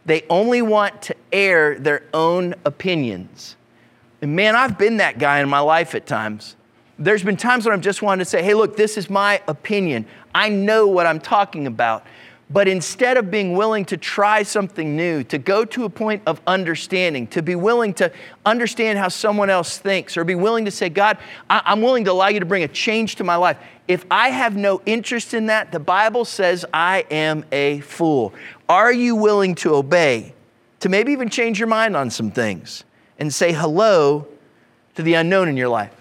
they 0.07 0.25
only 0.31 0.63
want 0.63 1.03
to 1.03 1.15
air 1.31 1.77
their 1.77 2.03
own 2.15 2.55
opinions. 2.65 3.55
And 4.23 4.35
man, 4.35 4.55
I've 4.55 4.79
been 4.79 4.97
that 4.97 5.19
guy 5.19 5.39
in 5.39 5.49
my 5.49 5.59
life 5.59 5.93
at 5.93 6.07
times. 6.07 6.55
There's 6.97 7.21
been 7.21 7.37
times 7.37 7.63
when 7.63 7.75
I've 7.75 7.81
just 7.81 8.01
wanted 8.01 8.23
to 8.23 8.29
say, 8.29 8.41
hey, 8.41 8.55
look, 8.55 8.75
this 8.75 8.97
is 8.97 9.07
my 9.07 9.39
opinion. 9.47 10.07
I 10.37 10.49
know 10.49 10.85
what 10.85 11.07
I'm 11.07 11.19
talking 11.19 11.65
about. 11.65 12.05
But 12.49 12.67
instead 12.67 13.17
of 13.17 13.31
being 13.31 13.57
willing 13.57 13.85
to 13.85 13.97
try 13.97 14.43
something 14.43 14.95
new, 14.95 15.23
to 15.23 15.39
go 15.39 15.65
to 15.65 15.83
a 15.83 15.89
point 15.89 16.21
of 16.27 16.39
understanding, 16.45 17.25
to 17.27 17.41
be 17.41 17.55
willing 17.55 17.95
to 17.95 18.11
understand 18.45 18.99
how 18.99 19.07
someone 19.07 19.49
else 19.49 19.79
thinks, 19.79 20.15
or 20.15 20.23
be 20.23 20.35
willing 20.35 20.65
to 20.65 20.71
say, 20.71 20.89
God, 20.89 21.17
I- 21.49 21.63
am 21.65 21.81
willing 21.81 22.05
to 22.05 22.11
allow 22.11 22.27
you 22.27 22.39
to 22.39 22.45
bring 22.45 22.63
a 22.63 22.67
change 22.67 23.15
to 23.15 23.23
my 23.23 23.35
life. 23.35 23.57
If 23.87 24.05
I 24.11 24.29
have 24.29 24.55
no 24.55 24.79
interest 24.85 25.33
in 25.33 25.47
that, 25.47 25.71
the 25.71 25.79
Bible 25.79 26.23
says 26.23 26.63
I 26.71 27.05
am 27.09 27.43
a 27.51 27.79
fool. 27.79 28.31
Are 28.69 28.93
you 28.93 29.15
willing 29.15 29.55
to 29.55 29.73
obey, 29.73 30.33
to 30.81 30.87
maybe 30.87 31.13
even 31.13 31.29
change 31.29 31.57
your 31.59 31.67
mind 31.67 31.97
on 31.97 32.11
some 32.11 32.29
things 32.29 32.83
and 33.17 33.33
say 33.33 33.51
hello 33.53 34.27
to 34.95 35.01
the 35.01 35.15
unknown 35.15 35.49
in 35.49 35.57
your 35.57 35.69
life? 35.69 35.97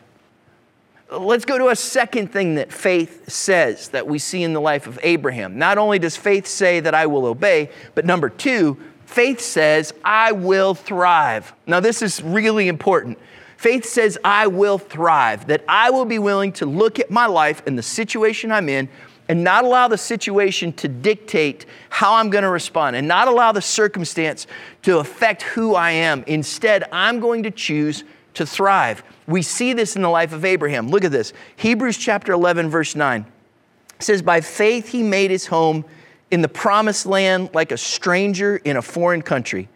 Let's 1.10 1.44
go 1.44 1.56
to 1.56 1.68
a 1.68 1.76
second 1.76 2.32
thing 2.32 2.56
that 2.56 2.72
faith 2.72 3.30
says 3.30 3.90
that 3.90 4.08
we 4.08 4.18
see 4.18 4.42
in 4.42 4.52
the 4.54 4.60
life 4.60 4.88
of 4.88 4.98
Abraham. 5.04 5.56
Not 5.56 5.78
only 5.78 6.00
does 6.00 6.16
faith 6.16 6.48
say 6.48 6.80
that 6.80 6.94
I 6.94 7.06
will 7.06 7.26
obey, 7.26 7.70
but 7.94 8.04
number 8.04 8.28
two, 8.28 8.76
faith 9.04 9.40
says 9.40 9.94
I 10.04 10.32
will 10.32 10.74
thrive. 10.74 11.54
Now, 11.64 11.78
this 11.78 12.02
is 12.02 12.20
really 12.24 12.66
important. 12.66 13.20
Faith 13.56 13.84
says 13.84 14.18
I 14.24 14.48
will 14.48 14.78
thrive, 14.78 15.46
that 15.46 15.64
I 15.68 15.90
will 15.90 16.06
be 16.06 16.18
willing 16.18 16.52
to 16.54 16.66
look 16.66 16.98
at 16.98 17.08
my 17.08 17.26
life 17.26 17.62
and 17.68 17.78
the 17.78 17.84
situation 17.84 18.50
I'm 18.50 18.68
in 18.68 18.88
and 19.28 19.44
not 19.44 19.64
allow 19.64 19.86
the 19.86 19.98
situation 19.98 20.72
to 20.74 20.88
dictate 20.88 21.66
how 21.88 22.14
I'm 22.14 22.30
going 22.30 22.44
to 22.44 22.50
respond 22.50 22.96
and 22.96 23.06
not 23.06 23.28
allow 23.28 23.52
the 23.52 23.62
circumstance 23.62 24.48
to 24.82 24.98
affect 24.98 25.42
who 25.42 25.76
I 25.76 25.92
am. 25.92 26.24
Instead, 26.26 26.84
I'm 26.90 27.20
going 27.20 27.44
to 27.44 27.50
choose 27.52 28.02
to 28.36 28.46
thrive. 28.46 29.02
We 29.26 29.42
see 29.42 29.72
this 29.72 29.96
in 29.96 30.02
the 30.02 30.08
life 30.08 30.32
of 30.32 30.44
Abraham. 30.44 30.88
Look 30.88 31.04
at 31.04 31.12
this 31.12 31.32
Hebrews 31.56 31.98
chapter 31.98 32.32
11, 32.32 32.70
verse 32.70 32.94
9 32.94 33.26
it 33.98 34.02
says, 34.02 34.22
By 34.22 34.40
faith 34.40 34.88
he 34.88 35.02
made 35.02 35.30
his 35.30 35.46
home 35.46 35.84
in 36.30 36.42
the 36.42 36.48
promised 36.48 37.06
land 37.06 37.50
like 37.54 37.72
a 37.72 37.78
stranger 37.78 38.56
in 38.56 38.76
a 38.76 38.82
foreign 38.82 39.22
country. 39.22 39.68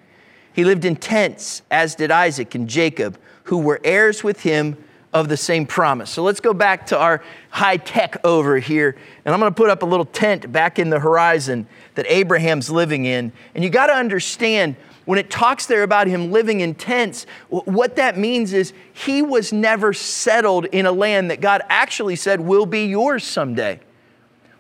He 0.53 0.65
lived 0.65 0.85
in 0.85 0.97
tents, 0.97 1.63
as 1.71 1.95
did 1.95 2.11
Isaac 2.11 2.55
and 2.55 2.69
Jacob, 2.69 3.19
who 3.45 3.59
were 3.59 3.81
heirs 3.85 4.23
with 4.23 4.41
him 4.41 4.77
of 5.13 5.29
the 5.29 5.37
same 5.37 5.67
promise. 5.67 6.11
So 6.11 6.23
let's 6.23 6.41
go 6.41 6.53
back 6.53 6.87
to 6.87 6.99
our 6.99 7.23
high 7.51 7.79
tech 7.79 8.17
over 8.25 8.59
here. 8.59 8.97
And 9.25 9.35
I'm 9.35 9.41
going 9.41 9.51
to 9.51 9.57
put 9.57 9.71
up 9.71 9.83
a 9.83 9.87
little 9.87 10.05
tent 10.05 10.53
back 10.53 10.79
in 10.79 10.91
the 10.91 11.01
horizon 11.01 11.67
that 11.95 12.07
Abraham's 12.09 12.71
living 12.71 13.07
in. 13.07 13.33
And 13.55 13.65
you 13.65 13.71
got 13.71 13.87
to 13.87 13.95
understand 13.95 14.77
when 15.05 15.19
it 15.19 15.31
talks 15.31 15.67
there 15.67 15.83
about 15.83 16.07
him 16.07 16.31
living 16.31 16.61
in 16.61 16.75
tents, 16.75 17.27
what 17.49 17.97
that 17.97 18.19
means 18.19 18.53
is 18.53 18.73
he 18.93 19.23
was 19.23 19.53
never 19.53 19.93
settled 19.93 20.67
in 20.67 20.87
a 20.87 20.93
land 20.93 21.31
that 21.31 21.41
God 21.41 21.63
actually 21.69 22.17
said 22.17 22.41
will 22.41 22.67
be 22.67 22.87
yours 22.87 23.25
someday. 23.25 23.81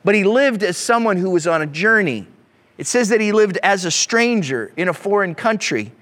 But 0.05 0.15
he 0.15 0.25
lived 0.25 0.63
as 0.63 0.77
someone 0.77 1.17
who 1.17 1.31
was 1.31 1.47
on 1.47 1.63
a 1.63 1.67
journey. 1.67 2.27
It 2.79 2.87
says 2.87 3.11
that 3.11 3.21
he 3.21 3.33
lived 3.33 3.59
as 3.63 3.85
a 3.85 3.91
stranger 3.91 4.73
in 4.77 4.89
a 4.89 4.95
foreign 4.95 5.35
country. 5.35 5.93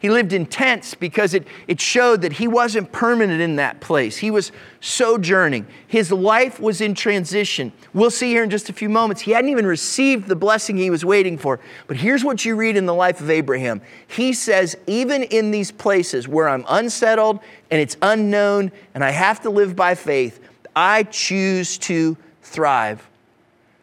He 0.00 0.10
lived 0.10 0.32
in 0.32 0.46
tents 0.46 0.94
because 0.94 1.34
it, 1.34 1.46
it 1.66 1.80
showed 1.80 2.22
that 2.22 2.34
he 2.34 2.46
wasn't 2.46 2.92
permanent 2.92 3.40
in 3.40 3.56
that 3.56 3.80
place. 3.80 4.16
He 4.16 4.30
was 4.30 4.52
sojourning. 4.80 5.66
His 5.88 6.12
life 6.12 6.60
was 6.60 6.80
in 6.80 6.94
transition. 6.94 7.72
We'll 7.92 8.10
see 8.10 8.28
here 8.28 8.44
in 8.44 8.50
just 8.50 8.68
a 8.68 8.72
few 8.72 8.88
moments. 8.88 9.22
He 9.22 9.32
hadn't 9.32 9.50
even 9.50 9.66
received 9.66 10.28
the 10.28 10.36
blessing 10.36 10.76
he 10.76 10.90
was 10.90 11.04
waiting 11.04 11.36
for. 11.36 11.58
But 11.88 11.96
here's 11.96 12.24
what 12.24 12.44
you 12.44 12.54
read 12.54 12.76
in 12.76 12.86
the 12.86 12.94
life 12.94 13.20
of 13.20 13.28
Abraham. 13.28 13.80
He 14.06 14.32
says, 14.32 14.76
even 14.86 15.24
in 15.24 15.50
these 15.50 15.72
places 15.72 16.28
where 16.28 16.48
I'm 16.48 16.64
unsettled 16.68 17.40
and 17.70 17.80
it's 17.80 17.96
unknown 18.00 18.70
and 18.94 19.02
I 19.02 19.10
have 19.10 19.40
to 19.42 19.50
live 19.50 19.74
by 19.74 19.96
faith, 19.96 20.40
I 20.76 21.02
choose 21.02 21.76
to 21.78 22.16
thrive. 22.42 23.08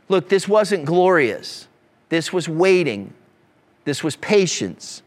Look, 0.08 0.30
this 0.30 0.48
wasn't 0.48 0.86
glorious. 0.86 1.68
This 2.08 2.32
was 2.32 2.48
waiting. 2.48 3.14
This 3.84 4.02
was 4.04 4.16
patience. 4.16 5.02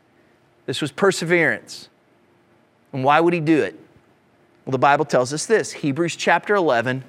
This 0.68 0.82
was 0.82 0.92
perseverance. 0.92 1.88
And 2.92 3.02
why 3.02 3.20
would 3.20 3.32
he 3.32 3.40
do 3.40 3.62
it? 3.62 3.75
Well, 4.66 4.72
the 4.72 4.78
Bible 4.78 5.06
tells 5.06 5.32
us 5.32 5.46
this 5.46 5.72
Hebrews 5.72 6.14
chapter 6.14 6.54
11, 6.54 7.04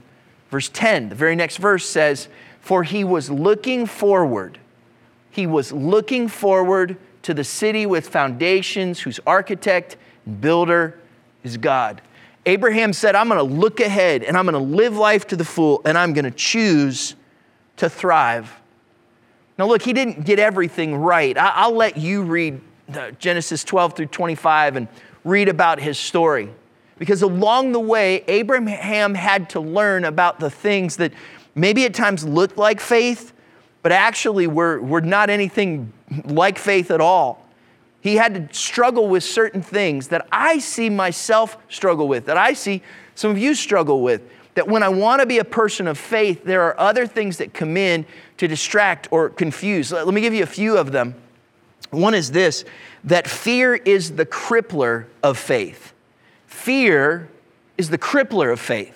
verse 0.50 0.70
10. 0.70 1.10
The 1.10 1.16
very 1.16 1.36
next 1.36 1.58
verse 1.58 1.86
says, 1.86 2.30
For 2.62 2.84
he 2.84 3.04
was 3.04 3.30
looking 3.30 3.86
forward. 3.86 4.60
He 5.30 5.46
was 5.46 5.74
looking 5.74 6.30
forward 6.30 6.96
to 7.24 7.34
the 7.34 7.44
city 7.44 7.86
with 7.86 8.08
foundations, 8.08 9.02
whose 9.02 9.20
architect 9.28 9.98
and 10.26 10.40
builder 10.40 10.98
is 11.44 11.58
God. 11.58 12.02
Abraham 12.46 12.94
said, 12.94 13.14
I'm 13.14 13.28
going 13.28 13.46
to 13.46 13.56
look 13.56 13.82
ahead 13.82 14.24
and 14.24 14.38
I'm 14.38 14.46
going 14.46 14.54
to 14.54 14.76
live 14.78 14.96
life 14.96 15.28
to 15.28 15.36
the 15.36 15.44
full 15.44 15.82
and 15.84 15.98
I'm 15.98 16.14
going 16.14 16.24
to 16.24 16.32
choose 16.32 17.14
to 17.76 17.90
thrive. 17.90 18.56
Now, 19.58 19.68
look, 19.68 19.82
he 19.82 19.92
didn't 19.92 20.24
get 20.24 20.40
everything 20.40 20.96
right. 20.96 21.38
I'll 21.38 21.76
let 21.76 21.98
you 21.98 22.24
read 22.24 22.62
Genesis 23.20 23.64
12 23.64 23.96
through 23.96 24.06
25 24.08 24.76
and 24.76 24.88
read 25.24 25.50
about 25.50 25.80
his 25.80 25.98
story. 25.98 26.50
Because 26.98 27.22
along 27.22 27.72
the 27.72 27.80
way, 27.80 28.24
Abraham 28.28 29.16
had 29.16 29.50
to 29.52 29.60
learn 29.60 30.06
about 30.06 30.40
the 30.40 30.50
things 30.50 30.98
that 30.98 31.14
maybe 31.56 31.86
at 31.86 31.94
times 31.94 32.26
looked 32.26 32.58
like 32.58 32.80
faith, 32.80 33.34
but 33.82 33.92
actually 33.92 34.48
were, 34.48 34.82
were 34.82 35.02
not 35.02 35.30
anything 35.30 35.94
like 36.26 36.58
faith 36.58 36.92
at 36.92 37.00
all. 37.00 37.46
He 38.02 38.16
had 38.16 38.34
to 38.34 38.58
struggle 38.58 39.08
with 39.08 39.24
certain 39.24 39.62
things 39.62 40.10
that 40.10 40.28
I 40.32 40.60
see 40.60 40.90
myself 40.90 41.58
struggle 41.70 42.08
with, 42.08 42.26
that 42.26 42.38
I 42.38 42.54
see 42.54 42.82
some 43.16 43.32
of 43.32 43.38
you 43.38 43.56
struggle 43.56 44.02
with. 44.02 44.22
That 44.56 44.68
when 44.68 44.84
I 44.84 44.90
want 44.90 45.22
to 45.22 45.26
be 45.26 45.38
a 45.38 45.46
person 45.46 45.88
of 45.88 45.98
faith, 45.98 46.44
there 46.44 46.64
are 46.64 46.78
other 46.80 47.08
things 47.08 47.38
that 47.38 47.54
come 47.54 47.78
in 47.78 48.06
to 48.38 48.48
distract 48.48 49.08
or 49.12 49.30
confuse. 49.30 49.92
Let 49.92 50.08
me 50.08 50.22
give 50.22 50.34
you 50.34 50.44
a 50.44 50.48
few 50.48 50.78
of 50.78 50.92
them. 50.92 51.16
One 51.92 52.14
is 52.14 52.32
this 52.32 52.66
that 53.06 53.28
fear 53.28 53.76
is 53.76 54.12
the 54.16 54.26
crippler 54.26 55.06
of 55.24 55.38
faith. 55.38 55.94
Fear 56.48 57.30
is 57.78 57.90
the 57.90 57.98
crippler 57.98 58.52
of 58.52 58.60
faith. 58.60 58.96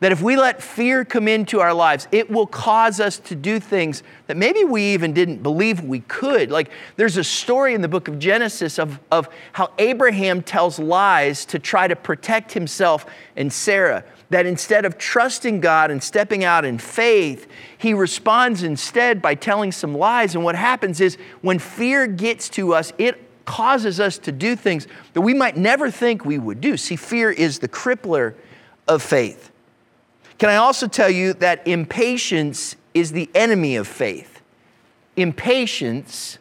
That 0.00 0.12
if 0.12 0.20
we 0.20 0.36
let 0.36 0.62
fear 0.62 1.04
come 1.04 1.28
into 1.28 1.60
our 1.60 1.72
lives, 1.72 2.08
it 2.10 2.30
will 2.30 2.46
cause 2.46 3.00
us 3.00 3.18
to 3.20 3.34
do 3.34 3.60
things 3.60 4.02
that 4.26 4.36
maybe 4.36 4.64
we 4.64 4.92
even 4.92 5.14
didn't 5.14 5.42
believe 5.42 5.80
we 5.80 6.00
could. 6.00 6.50
Like 6.50 6.70
there's 6.96 7.16
a 7.16 7.24
story 7.24 7.74
in 7.74 7.80
the 7.80 7.88
book 7.88 8.08
of 8.08 8.18
Genesis 8.18 8.78
of, 8.78 8.98
of 9.10 9.28
how 9.52 9.70
Abraham 9.78 10.42
tells 10.42 10.78
lies 10.78 11.44
to 11.46 11.58
try 11.58 11.86
to 11.86 11.96
protect 11.96 12.52
himself 12.52 13.06
and 13.36 13.52
Sarah 13.52 14.04
that 14.30 14.46
instead 14.46 14.84
of 14.84 14.98
trusting 14.98 15.60
God 15.60 15.90
and 15.90 16.02
stepping 16.02 16.44
out 16.44 16.64
in 16.64 16.78
faith, 16.78 17.46
he 17.76 17.94
responds 17.94 18.62
instead 18.62 19.20
by 19.20 19.34
telling 19.34 19.72
some 19.72 19.94
lies. 19.94 20.34
And 20.34 20.44
what 20.44 20.54
happens 20.54 21.00
is 21.00 21.16
when 21.42 21.58
fear 21.58 22.06
gets 22.06 22.48
to 22.50 22.74
us, 22.74 22.92
it 22.98 23.20
causes 23.44 24.00
us 24.00 24.18
to 24.18 24.32
do 24.32 24.56
things 24.56 24.86
that 25.12 25.20
we 25.20 25.34
might 25.34 25.56
never 25.56 25.90
think 25.90 26.24
we 26.24 26.38
would 26.38 26.60
do. 26.60 26.76
See, 26.76 26.96
fear 26.96 27.30
is 27.30 27.58
the 27.58 27.68
crippler 27.68 28.34
of 28.88 29.02
faith. 29.02 29.50
Can 30.38 30.48
I 30.48 30.56
also 30.56 30.88
tell 30.88 31.10
you 31.10 31.34
that 31.34 31.66
impatience 31.66 32.76
is 32.92 33.12
the 33.12 33.30
enemy 33.34 33.76
of 33.76 33.86
faith? 33.86 34.40
Impatience 35.16 36.38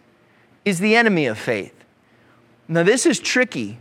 is 0.66 0.80
the 0.80 0.96
enemy 0.96 1.26
of 1.26 1.38
faith. 1.38 1.74
Now, 2.68 2.84
this 2.84 3.06
is 3.06 3.20
tricky 3.20 3.78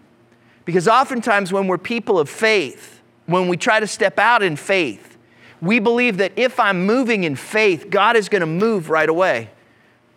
because 0.64 0.88
oftentimes 0.88 1.52
when 1.52 1.66
we're 1.66 1.78
people 1.78 2.18
of 2.18 2.28
faith, 2.28 3.00
when 3.32 3.48
we 3.48 3.56
try 3.56 3.80
to 3.80 3.86
step 3.86 4.18
out 4.18 4.42
in 4.42 4.56
faith, 4.56 5.16
we 5.60 5.78
believe 5.78 6.16
that 6.18 6.32
if 6.36 6.58
I'm 6.58 6.86
moving 6.86 7.24
in 7.24 7.36
faith, 7.36 7.88
God 7.88 8.16
is 8.16 8.28
going 8.28 8.40
to 8.40 8.46
move 8.46 8.90
right 8.90 9.08
away. 9.08 9.50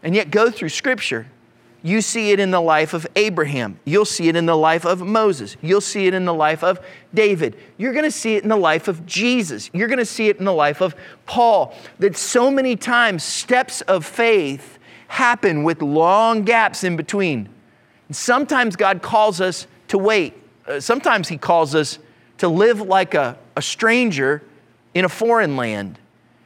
And 0.03 0.15
yet, 0.15 0.31
go 0.31 0.51
through 0.51 0.69
Scripture. 0.69 1.27
You 1.86 2.01
see 2.01 2.31
it 2.31 2.39
in 2.39 2.50
the 2.50 2.62
life 2.62 2.95
of 2.95 3.05
Abraham. 3.15 3.79
You'll 3.86 4.05
see 4.05 4.27
it 4.27 4.36
in 4.36 4.48
the 4.48 4.57
life 4.57 4.86
of 4.86 5.01
Moses. 5.01 5.55
You'll 5.62 5.81
see 5.81 6.07
it 6.07 6.15
in 6.15 6.25
the 6.25 6.34
life 6.34 6.63
of 6.63 6.79
David. 7.13 7.55
You're 7.77 7.93
going 7.93 8.05
to 8.05 8.12
see 8.12 8.36
it 8.36 8.41
in 8.41 8.50
the 8.50 8.55
life 8.55 8.88
of 8.88 9.05
Jesus. 9.05 9.69
You're 9.72 9.88
going 9.88 10.00
to 10.00 10.05
see 10.05 10.27
it 10.29 10.38
in 10.38 10.45
the 10.45 10.53
life 10.53 10.81
of 10.81 10.95
Paul. 11.27 11.75
That 12.00 12.17
so 12.17 12.50
many 12.50 12.75
times 12.75 13.24
steps 13.24 13.81
of 13.81 14.03
faith 14.03 14.79
happen 15.10 15.63
with 15.63 15.84
long 15.84 16.43
gaps 16.43 16.84
in 16.84 16.95
between. 16.98 17.50
And 18.07 18.15
sometimes 18.15 18.75
God 18.75 19.03
calls 19.03 19.39
us 19.39 19.67
to 19.89 20.00
wait. 20.00 20.34
Uh, 20.67 20.79
sometimes 20.79 21.27
He 21.27 21.38
calls 21.38 21.75
us 21.75 22.00
to 22.38 22.48
live 22.48 22.82
like 22.82 23.13
a, 23.13 23.38
a 23.56 23.62
stranger 23.62 24.42
in 24.94 25.06
a 25.06 25.10
foreign 25.10 25.56
land. 25.56 26.00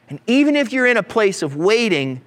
And 0.08 0.20
even 0.26 0.56
if 0.56 0.72
you're 0.72 0.86
in 0.86 0.96
a 0.96 1.02
place 1.02 1.42
of 1.42 1.56
waiting, 1.56 2.20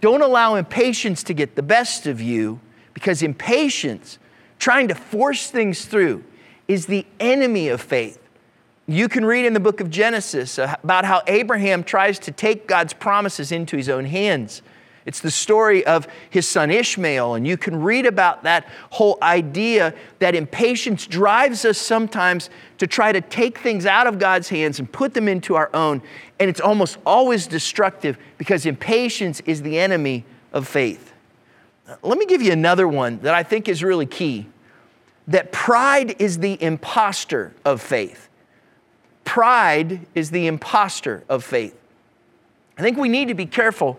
don't 0.00 0.22
allow 0.22 0.54
impatience 0.54 1.22
to 1.24 1.34
get 1.34 1.56
the 1.56 1.62
best 1.62 2.06
of 2.06 2.20
you 2.20 2.60
because 2.94 3.22
impatience, 3.22 4.18
trying 4.58 4.88
to 4.88 4.94
force 4.94 5.50
things 5.50 5.84
through, 5.84 6.24
is 6.68 6.86
the 6.86 7.06
enemy 7.18 7.68
of 7.68 7.80
faith. 7.80 8.18
You 8.86 9.08
can 9.08 9.24
read 9.24 9.44
in 9.44 9.54
the 9.54 9.60
book 9.60 9.80
of 9.80 9.90
Genesis 9.90 10.58
uh, 10.58 10.76
about 10.82 11.04
how 11.04 11.22
Abraham 11.26 11.84
tries 11.84 12.18
to 12.20 12.32
take 12.32 12.66
God's 12.66 12.92
promises 12.92 13.52
into 13.52 13.76
his 13.76 13.88
own 13.88 14.04
hands. 14.04 14.62
It's 15.10 15.18
the 15.18 15.30
story 15.32 15.84
of 15.86 16.06
his 16.30 16.46
son 16.46 16.70
Ishmael, 16.70 17.34
and 17.34 17.44
you 17.44 17.56
can 17.56 17.82
read 17.82 18.06
about 18.06 18.44
that 18.44 18.68
whole 18.90 19.18
idea 19.20 19.92
that 20.20 20.36
impatience 20.36 21.04
drives 21.04 21.64
us 21.64 21.78
sometimes 21.78 22.48
to 22.78 22.86
try 22.86 23.10
to 23.10 23.20
take 23.20 23.58
things 23.58 23.86
out 23.86 24.06
of 24.06 24.20
God's 24.20 24.48
hands 24.50 24.78
and 24.78 24.90
put 24.92 25.12
them 25.14 25.26
into 25.26 25.56
our 25.56 25.68
own. 25.74 26.00
And 26.38 26.48
it's 26.48 26.60
almost 26.60 26.96
always 27.04 27.48
destructive 27.48 28.18
because 28.38 28.66
impatience 28.66 29.40
is 29.46 29.62
the 29.62 29.80
enemy 29.80 30.24
of 30.52 30.68
faith. 30.68 31.12
Let 32.04 32.16
me 32.16 32.24
give 32.24 32.40
you 32.40 32.52
another 32.52 32.86
one 32.86 33.18
that 33.22 33.34
I 33.34 33.42
think 33.42 33.68
is 33.68 33.82
really 33.82 34.06
key 34.06 34.46
that 35.26 35.50
pride 35.50 36.22
is 36.22 36.38
the 36.38 36.56
impostor 36.62 37.52
of 37.64 37.82
faith. 37.82 38.28
Pride 39.24 40.06
is 40.14 40.30
the 40.30 40.46
impostor 40.46 41.24
of 41.28 41.42
faith. 41.42 41.76
I 42.78 42.82
think 42.82 42.96
we 42.96 43.08
need 43.08 43.26
to 43.26 43.34
be 43.34 43.46
careful 43.46 43.98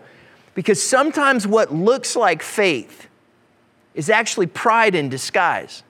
because 0.54 0.82
sometimes 0.82 1.46
what 1.46 1.72
looks 1.72 2.16
like 2.16 2.42
faith 2.42 3.08
is 3.94 4.10
actually 4.10 4.46
pride 4.46 4.94
in 4.94 5.08
disguise. 5.08 5.82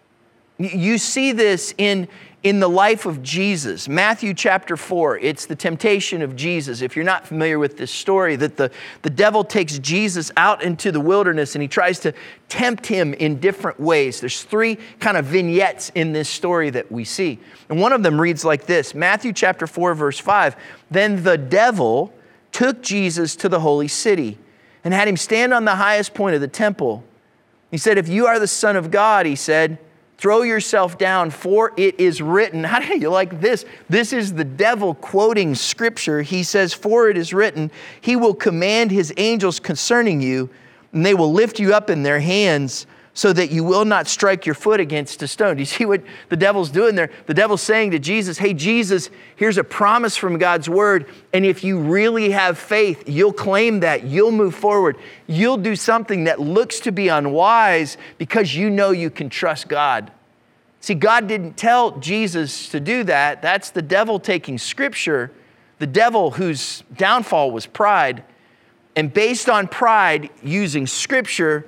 You 0.58 0.98
see 0.98 1.32
this 1.32 1.74
in, 1.78 2.06
in 2.42 2.60
the 2.60 2.68
life 2.68 3.06
of 3.06 3.22
Jesus. 3.22 3.88
Matthew 3.88 4.34
chapter 4.34 4.76
4, 4.76 5.18
it's 5.18 5.46
the 5.46 5.56
temptation 5.56 6.22
of 6.22 6.36
Jesus. 6.36 6.82
If 6.82 6.94
you're 6.94 7.04
not 7.04 7.26
familiar 7.26 7.58
with 7.58 7.76
this 7.76 7.90
story, 7.90 8.36
that 8.36 8.56
the, 8.56 8.70
the 9.02 9.10
devil 9.10 9.42
takes 9.42 9.78
Jesus 9.78 10.30
out 10.36 10.62
into 10.62 10.92
the 10.92 11.00
wilderness 11.00 11.54
and 11.56 11.62
he 11.62 11.68
tries 11.68 11.98
to 12.00 12.12
tempt 12.48 12.86
him 12.86 13.14
in 13.14 13.40
different 13.40 13.80
ways. 13.80 14.20
There's 14.20 14.42
three 14.42 14.78
kind 15.00 15.16
of 15.16 15.24
vignettes 15.24 15.90
in 15.94 16.12
this 16.12 16.28
story 16.28 16.70
that 16.70 16.90
we 16.92 17.04
see. 17.04 17.40
And 17.68 17.80
one 17.80 17.92
of 17.92 18.02
them 18.02 18.20
reads 18.20 18.44
like 18.44 18.66
this 18.66 18.94
Matthew 18.94 19.32
chapter 19.32 19.66
4, 19.66 19.94
verse 19.94 20.18
5. 20.18 20.54
Then 20.90 21.22
the 21.24 21.38
devil 21.38 22.12
took 22.52 22.82
Jesus 22.82 23.34
to 23.36 23.48
the 23.48 23.60
holy 23.60 23.88
city 23.88 24.38
and 24.84 24.92
had 24.92 25.08
him 25.08 25.16
stand 25.16 25.52
on 25.52 25.64
the 25.64 25.76
highest 25.76 26.14
point 26.14 26.34
of 26.34 26.40
the 26.40 26.48
temple. 26.48 27.04
He 27.70 27.78
said, 27.78 27.98
If 27.98 28.08
you 28.08 28.26
are 28.26 28.38
the 28.38 28.48
Son 28.48 28.76
of 28.76 28.90
God, 28.90 29.26
he 29.26 29.36
said, 29.36 29.78
throw 30.22 30.42
yourself 30.42 30.98
down, 30.98 31.30
for 31.30 31.72
it 31.76 31.98
is 31.98 32.22
written. 32.22 32.62
How 32.64 32.78
do 32.78 32.96
you 32.96 33.10
like 33.10 33.40
this? 33.40 33.64
This 33.88 34.12
is 34.12 34.34
the 34.34 34.44
devil 34.44 34.94
quoting 34.94 35.56
scripture. 35.56 36.22
He 36.22 36.44
says, 36.44 36.72
For 36.72 37.10
it 37.10 37.16
is 37.18 37.34
written, 37.34 37.72
He 38.00 38.14
will 38.14 38.34
command 38.34 38.92
His 38.92 39.12
angels 39.16 39.58
concerning 39.58 40.20
you, 40.20 40.48
and 40.92 41.04
they 41.04 41.14
will 41.14 41.32
lift 41.32 41.58
you 41.58 41.74
up 41.74 41.90
in 41.90 42.04
their 42.04 42.20
hands 42.20 42.86
so 43.14 43.32
that 43.32 43.50
you 43.50 43.62
will 43.62 43.84
not 43.84 44.08
strike 44.08 44.46
your 44.46 44.54
foot 44.54 44.80
against 44.80 45.22
a 45.22 45.28
stone. 45.28 45.56
Do 45.56 45.60
you 45.60 45.66
see 45.66 45.84
what 45.84 46.02
the 46.30 46.36
devil's 46.36 46.70
doing 46.70 46.94
there? 46.94 47.10
The 47.26 47.34
devil's 47.34 47.60
saying 47.60 47.90
to 47.90 47.98
Jesus, 47.98 48.38
Hey, 48.38 48.54
Jesus, 48.54 49.10
here's 49.36 49.58
a 49.58 49.64
promise 49.64 50.16
from 50.16 50.38
God's 50.38 50.68
word. 50.68 51.06
And 51.32 51.44
if 51.44 51.62
you 51.62 51.78
really 51.78 52.30
have 52.30 52.56
faith, 52.56 53.06
you'll 53.06 53.34
claim 53.34 53.80
that. 53.80 54.04
You'll 54.04 54.32
move 54.32 54.54
forward. 54.54 54.96
You'll 55.26 55.58
do 55.58 55.76
something 55.76 56.24
that 56.24 56.40
looks 56.40 56.80
to 56.80 56.92
be 56.92 57.08
unwise 57.08 57.98
because 58.16 58.54
you 58.54 58.70
know 58.70 58.92
you 58.92 59.10
can 59.10 59.28
trust 59.28 59.68
God. 59.68 60.10
See, 60.80 60.94
God 60.94 61.28
didn't 61.28 61.56
tell 61.56 61.98
Jesus 61.98 62.70
to 62.70 62.80
do 62.80 63.04
that. 63.04 63.42
That's 63.42 63.70
the 63.70 63.82
devil 63.82 64.18
taking 64.18 64.56
scripture, 64.56 65.30
the 65.78 65.86
devil 65.86 66.32
whose 66.32 66.82
downfall 66.96 67.50
was 67.50 67.66
pride, 67.66 68.24
and 68.96 69.12
based 69.12 69.48
on 69.48 69.68
pride, 69.68 70.30
using 70.42 70.86
scripture 70.86 71.66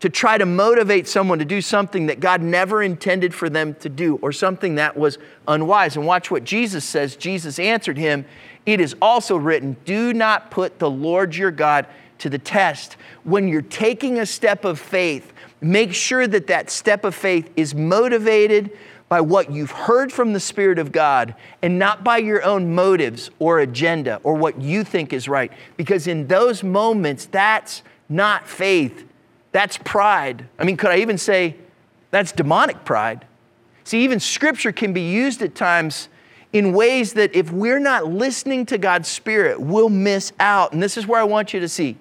to 0.00 0.10
try 0.10 0.36
to 0.36 0.46
motivate 0.46 1.08
someone 1.08 1.38
to 1.38 1.44
do 1.44 1.60
something 1.60 2.06
that 2.06 2.20
God 2.20 2.42
never 2.42 2.82
intended 2.82 3.34
for 3.34 3.48
them 3.48 3.74
to 3.76 3.88
do 3.88 4.16
or 4.22 4.30
something 4.30 4.74
that 4.74 4.96
was 4.96 5.18
unwise. 5.48 5.96
And 5.96 6.06
watch 6.06 6.30
what 6.30 6.44
Jesus 6.44 6.84
says. 6.84 7.16
Jesus 7.16 7.58
answered 7.58 7.96
him, 7.96 8.26
It 8.66 8.80
is 8.80 8.94
also 9.00 9.36
written, 9.36 9.76
Do 9.84 10.12
not 10.12 10.50
put 10.50 10.78
the 10.78 10.90
Lord 10.90 11.34
your 11.34 11.50
God 11.50 11.86
to 12.18 12.28
the 12.28 12.38
test. 12.38 12.96
When 13.24 13.48
you're 13.48 13.62
taking 13.62 14.18
a 14.18 14.26
step 14.26 14.64
of 14.64 14.78
faith, 14.78 15.32
make 15.60 15.94
sure 15.94 16.26
that 16.26 16.46
that 16.48 16.70
step 16.70 17.04
of 17.04 17.14
faith 17.14 17.50
is 17.56 17.74
motivated 17.74 18.70
by 19.08 19.20
what 19.20 19.50
you've 19.50 19.70
heard 19.70 20.12
from 20.12 20.32
the 20.32 20.40
Spirit 20.40 20.78
of 20.78 20.90
God 20.90 21.34
and 21.62 21.78
not 21.78 22.02
by 22.02 22.18
your 22.18 22.42
own 22.42 22.74
motives 22.74 23.30
or 23.38 23.60
agenda 23.60 24.20
or 24.24 24.34
what 24.34 24.60
you 24.60 24.82
think 24.82 25.12
is 25.12 25.28
right. 25.28 25.52
Because 25.76 26.06
in 26.06 26.26
those 26.26 26.64
moments, 26.64 27.26
that's 27.26 27.82
not 28.08 28.48
faith, 28.48 29.05
that's 29.56 29.78
pride. 29.78 30.46
I 30.58 30.64
mean, 30.64 30.76
could 30.76 30.90
I 30.90 30.98
even 30.98 31.16
say 31.16 31.56
that's 32.10 32.30
demonic 32.30 32.84
pride? 32.84 33.24
See, 33.84 34.04
even 34.04 34.20
scripture 34.20 34.70
can 34.70 34.92
be 34.92 35.00
used 35.00 35.40
at 35.40 35.54
times 35.54 36.10
in 36.52 36.74
ways 36.74 37.14
that 37.14 37.34
if 37.34 37.50
we're 37.50 37.78
not 37.78 38.06
listening 38.06 38.66
to 38.66 38.76
God's 38.76 39.08
Spirit, 39.08 39.58
we'll 39.58 39.88
miss 39.88 40.34
out. 40.38 40.74
And 40.74 40.82
this 40.82 40.98
is 40.98 41.06
where 41.06 41.18
I 41.18 41.24
want 41.24 41.54
you 41.54 41.60
to 41.60 41.70
see. 41.70 41.96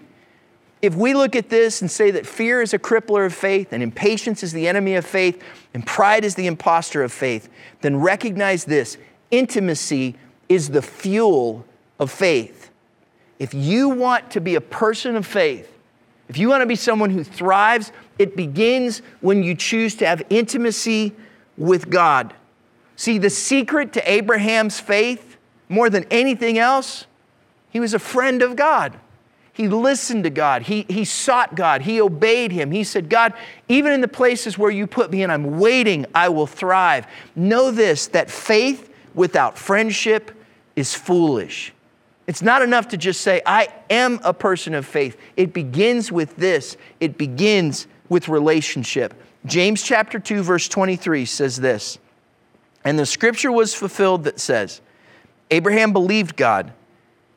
If 0.82 0.96
we 0.96 1.14
look 1.14 1.34
at 1.34 1.48
this 1.48 1.80
and 1.80 1.90
say 1.90 2.12
that 2.12 2.26
fear 2.26 2.62
is 2.62 2.74
a 2.74 2.78
crippler 2.78 3.26
of 3.26 3.34
faith, 3.34 3.72
and 3.72 3.82
impatience 3.82 4.44
is 4.44 4.52
the 4.52 4.68
enemy 4.68 4.96
of 4.96 5.06
faith, 5.06 5.42
and 5.74 5.88
pride 5.88 6.26
is 6.26 6.36
the 6.36 6.48
impostor 6.48 7.04
of 7.04 7.14
faith, 7.14 7.48
then 7.80 7.96
recognize 7.96 8.66
this 8.66 8.98
intimacy 9.32 10.18
is 10.50 10.72
the 10.72 10.82
fuel 10.82 11.66
of 12.02 12.12
faith. 12.12 12.70
If 13.40 13.54
you 13.54 13.88
want 13.88 14.30
to 14.32 14.42
be 14.42 14.56
a 14.56 14.62
person 14.62 15.16
of 15.16 15.26
faith, 15.26 15.72
if 16.28 16.38
you 16.38 16.50
want 16.50 16.62
to 16.62 16.66
be 16.66 16.76
someone 16.76 17.10
who 17.10 17.24
thrives, 17.24 17.92
it 18.18 18.36
begins 18.36 19.02
when 19.22 19.44
you 19.44 19.56
choose 19.56 19.96
to 19.96 20.08
have 20.08 20.24
intimacy 20.30 21.14
with 21.58 21.90
God. 21.90 22.34
See, 22.96 23.18
the 23.18 23.30
secret 23.30 23.94
to 23.94 24.12
Abraham's 24.12 24.80
faith, 24.80 25.38
more 25.70 25.90
than 25.90 26.06
anything 26.10 26.58
else, 26.58 27.06
he 27.70 27.80
was 27.80 27.94
a 27.94 28.00
friend 28.00 28.42
of 28.42 28.56
God. 28.56 28.98
He 29.56 29.70
listened 29.70 30.26
to 30.26 30.30
God. 30.30 30.64
He, 30.64 30.86
he 30.90 31.06
sought 31.06 31.56
God. 31.56 31.82
He 31.82 32.02
obeyed 32.02 32.52
Him. 32.52 32.72
He 32.72 32.84
said, 32.84 33.10
God, 33.10 33.34
even 33.70 33.94
in 33.94 34.02
the 34.02 34.08
places 34.08 34.58
where 34.58 34.70
you 34.70 34.86
put 34.86 35.12
me 35.12 35.24
and 35.24 35.32
I'm 35.32 35.60
waiting, 35.60 36.06
I 36.14 36.28
will 36.28 36.46
thrive. 36.46 37.08
Know 37.38 37.72
this 37.72 38.08
that 38.08 38.30
faith 38.30 38.94
without 39.14 39.58
friendship 39.58 40.32
is 40.76 40.94
foolish. 40.94 41.74
It's 42.28 42.42
not 42.42 42.62
enough 42.62 42.88
to 42.90 42.98
just 42.98 43.22
say, 43.22 43.42
I 43.46 43.68
am 43.90 44.20
a 44.24 44.34
person 44.34 44.74
of 44.74 44.86
faith. 44.86 45.18
It 45.38 45.54
begins 45.54 46.12
with 46.12 46.36
this 46.38 46.78
it 47.00 47.18
begins 47.18 47.88
with 48.10 48.30
relationship. 48.30 49.14
James 49.46 49.84
chapter 49.84 50.20
2, 50.20 50.42
verse 50.42 50.68
23 50.68 51.26
says 51.26 51.58
this 51.58 52.00
And 52.84 52.98
the 52.98 53.06
scripture 53.06 53.52
was 53.52 53.74
fulfilled 53.76 54.24
that 54.24 54.40
says, 54.40 54.82
Abraham 55.52 55.94
believed 55.94 56.36
God, 56.36 56.74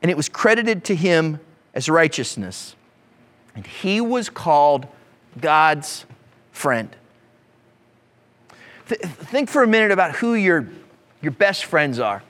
and 0.00 0.10
it 0.10 0.16
was 0.16 0.28
credited 0.28 0.84
to 0.84 0.94
him 0.94 1.40
as 1.74 1.88
righteousness. 1.88 2.74
And 3.54 3.66
he 3.66 4.00
was 4.00 4.30
called 4.30 4.86
God's 5.38 6.06
friend. 6.52 6.94
Th- 8.88 9.00
think 9.00 9.50
for 9.50 9.62
a 9.62 9.66
minute 9.66 9.90
about 9.90 10.12
who 10.16 10.34
your, 10.34 10.66
your 11.20 11.32
best 11.32 11.66
friends 11.66 11.98
are 11.98 12.22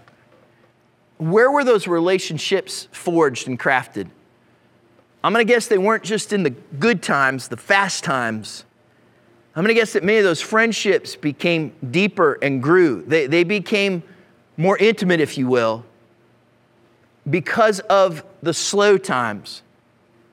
where 1.18 1.50
were 1.50 1.64
those 1.64 1.86
relationships 1.86 2.88
forged 2.92 3.48
and 3.48 3.58
crafted? 3.58 4.08
I'm 5.22 5.32
going 5.32 5.44
to 5.46 5.52
guess 5.52 5.66
they 5.66 5.78
weren't 5.78 6.04
just 6.04 6.32
in 6.32 6.44
the 6.44 6.50
good 6.50 7.02
times, 7.02 7.48
the 7.48 7.56
fast 7.56 8.04
times. 8.04 8.64
I'm 9.54 9.64
going 9.64 9.74
to 9.74 9.80
guess 9.80 9.92
that 9.94 10.04
many 10.04 10.18
of 10.18 10.24
those 10.24 10.40
friendships 10.40 11.16
became 11.16 11.72
deeper 11.90 12.38
and 12.40 12.62
grew. 12.62 13.02
They, 13.02 13.26
they 13.26 13.42
became 13.42 14.04
more 14.56 14.78
intimate, 14.78 15.20
if 15.20 15.36
you 15.36 15.48
will, 15.48 15.84
because 17.28 17.80
of 17.80 18.24
the 18.42 18.54
slow 18.54 18.96
times, 18.96 19.62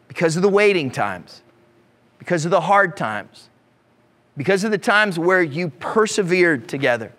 because 0.07 0.35
of 0.35 0.43
the 0.43 0.49
waiting 0.49 0.91
times, 0.91 1.41
because 2.19 2.45
of 2.45 2.51
the 2.51 2.61
hard 2.61 2.95
times, 2.95 3.49
because 4.37 4.63
of 4.63 4.69
the 4.69 4.77
times 4.77 5.17
where 5.17 5.41
you 5.41 5.69
persevered 5.69 6.67
together 6.67 7.11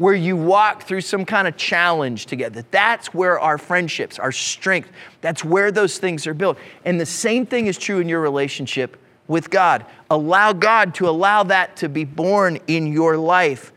where 0.00 0.14
you 0.14 0.34
walk 0.34 0.84
through 0.84 1.02
some 1.02 1.26
kind 1.26 1.46
of 1.46 1.58
challenge 1.58 2.24
together. 2.24 2.64
That's 2.70 3.12
where 3.12 3.38
our 3.38 3.58
friendships, 3.58 4.18
our 4.18 4.32
strength, 4.32 4.88
that's 5.20 5.44
where 5.44 5.70
those 5.70 5.98
things 5.98 6.26
are 6.26 6.32
built. 6.32 6.56
And 6.86 6.98
the 6.98 7.04
same 7.04 7.44
thing 7.44 7.66
is 7.66 7.76
true 7.76 7.98
in 7.98 8.08
your 8.08 8.22
relationship 8.22 8.96
with 9.28 9.50
God. 9.50 9.84
Allow 10.08 10.54
God 10.54 10.94
to 10.94 11.06
allow 11.06 11.42
that 11.42 11.76
to 11.76 11.90
be 11.90 12.04
born 12.04 12.60
in 12.66 12.86
your 12.86 13.18
life. 13.18 13.72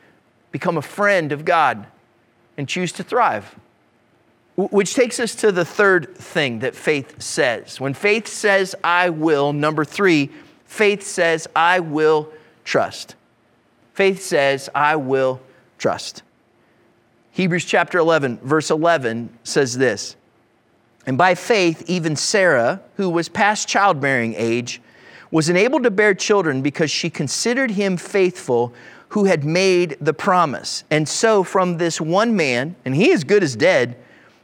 Become 0.53 0.77
a 0.77 0.81
friend 0.81 1.33
of 1.33 1.43
God 1.43 1.87
and 2.55 2.69
choose 2.69 2.93
to 2.93 3.03
thrive. 3.03 3.53
Which 4.55 4.95
takes 4.95 5.19
us 5.19 5.35
to 5.35 5.51
the 5.51 5.65
third 5.65 6.15
thing 6.15 6.59
that 6.59 6.73
faith 6.73 7.21
says. 7.21 7.81
When 7.81 7.93
faith 7.93 8.29
says, 8.29 8.75
I 8.81 9.09
will, 9.09 9.51
number 9.51 9.83
three, 9.83 10.29
faith 10.67 11.03
says, 11.03 11.49
I 11.53 11.81
will 11.81 12.29
trust. 12.63 13.15
Faith 13.93 14.23
says, 14.23 14.69
I 14.73 14.95
will 14.95 15.41
trust. 15.83 16.23
Hebrews 17.31 17.65
chapter 17.65 17.97
11, 17.97 18.37
verse 18.37 18.71
11 18.71 19.37
says 19.43 19.77
this 19.77 20.15
And 21.05 21.17
by 21.17 21.35
faith, 21.35 21.83
even 21.87 22.15
Sarah, 22.15 22.81
who 22.95 23.09
was 23.09 23.27
past 23.27 23.67
childbearing 23.67 24.33
age, 24.37 24.81
was 25.29 25.49
enabled 25.49 25.83
to 25.83 25.91
bear 25.91 26.13
children 26.13 26.61
because 26.61 26.89
she 26.89 27.09
considered 27.09 27.71
him 27.71 27.97
faithful 27.97 28.73
who 29.09 29.25
had 29.25 29.43
made 29.43 29.97
the 29.99 30.13
promise. 30.13 30.85
And 30.89 31.05
so, 31.05 31.43
from 31.43 31.79
this 31.79 31.99
one 31.99 32.33
man, 32.33 32.77
and 32.85 32.95
he 32.95 33.09
is 33.09 33.25
good 33.25 33.43
as 33.43 33.53
dead, 33.53 33.97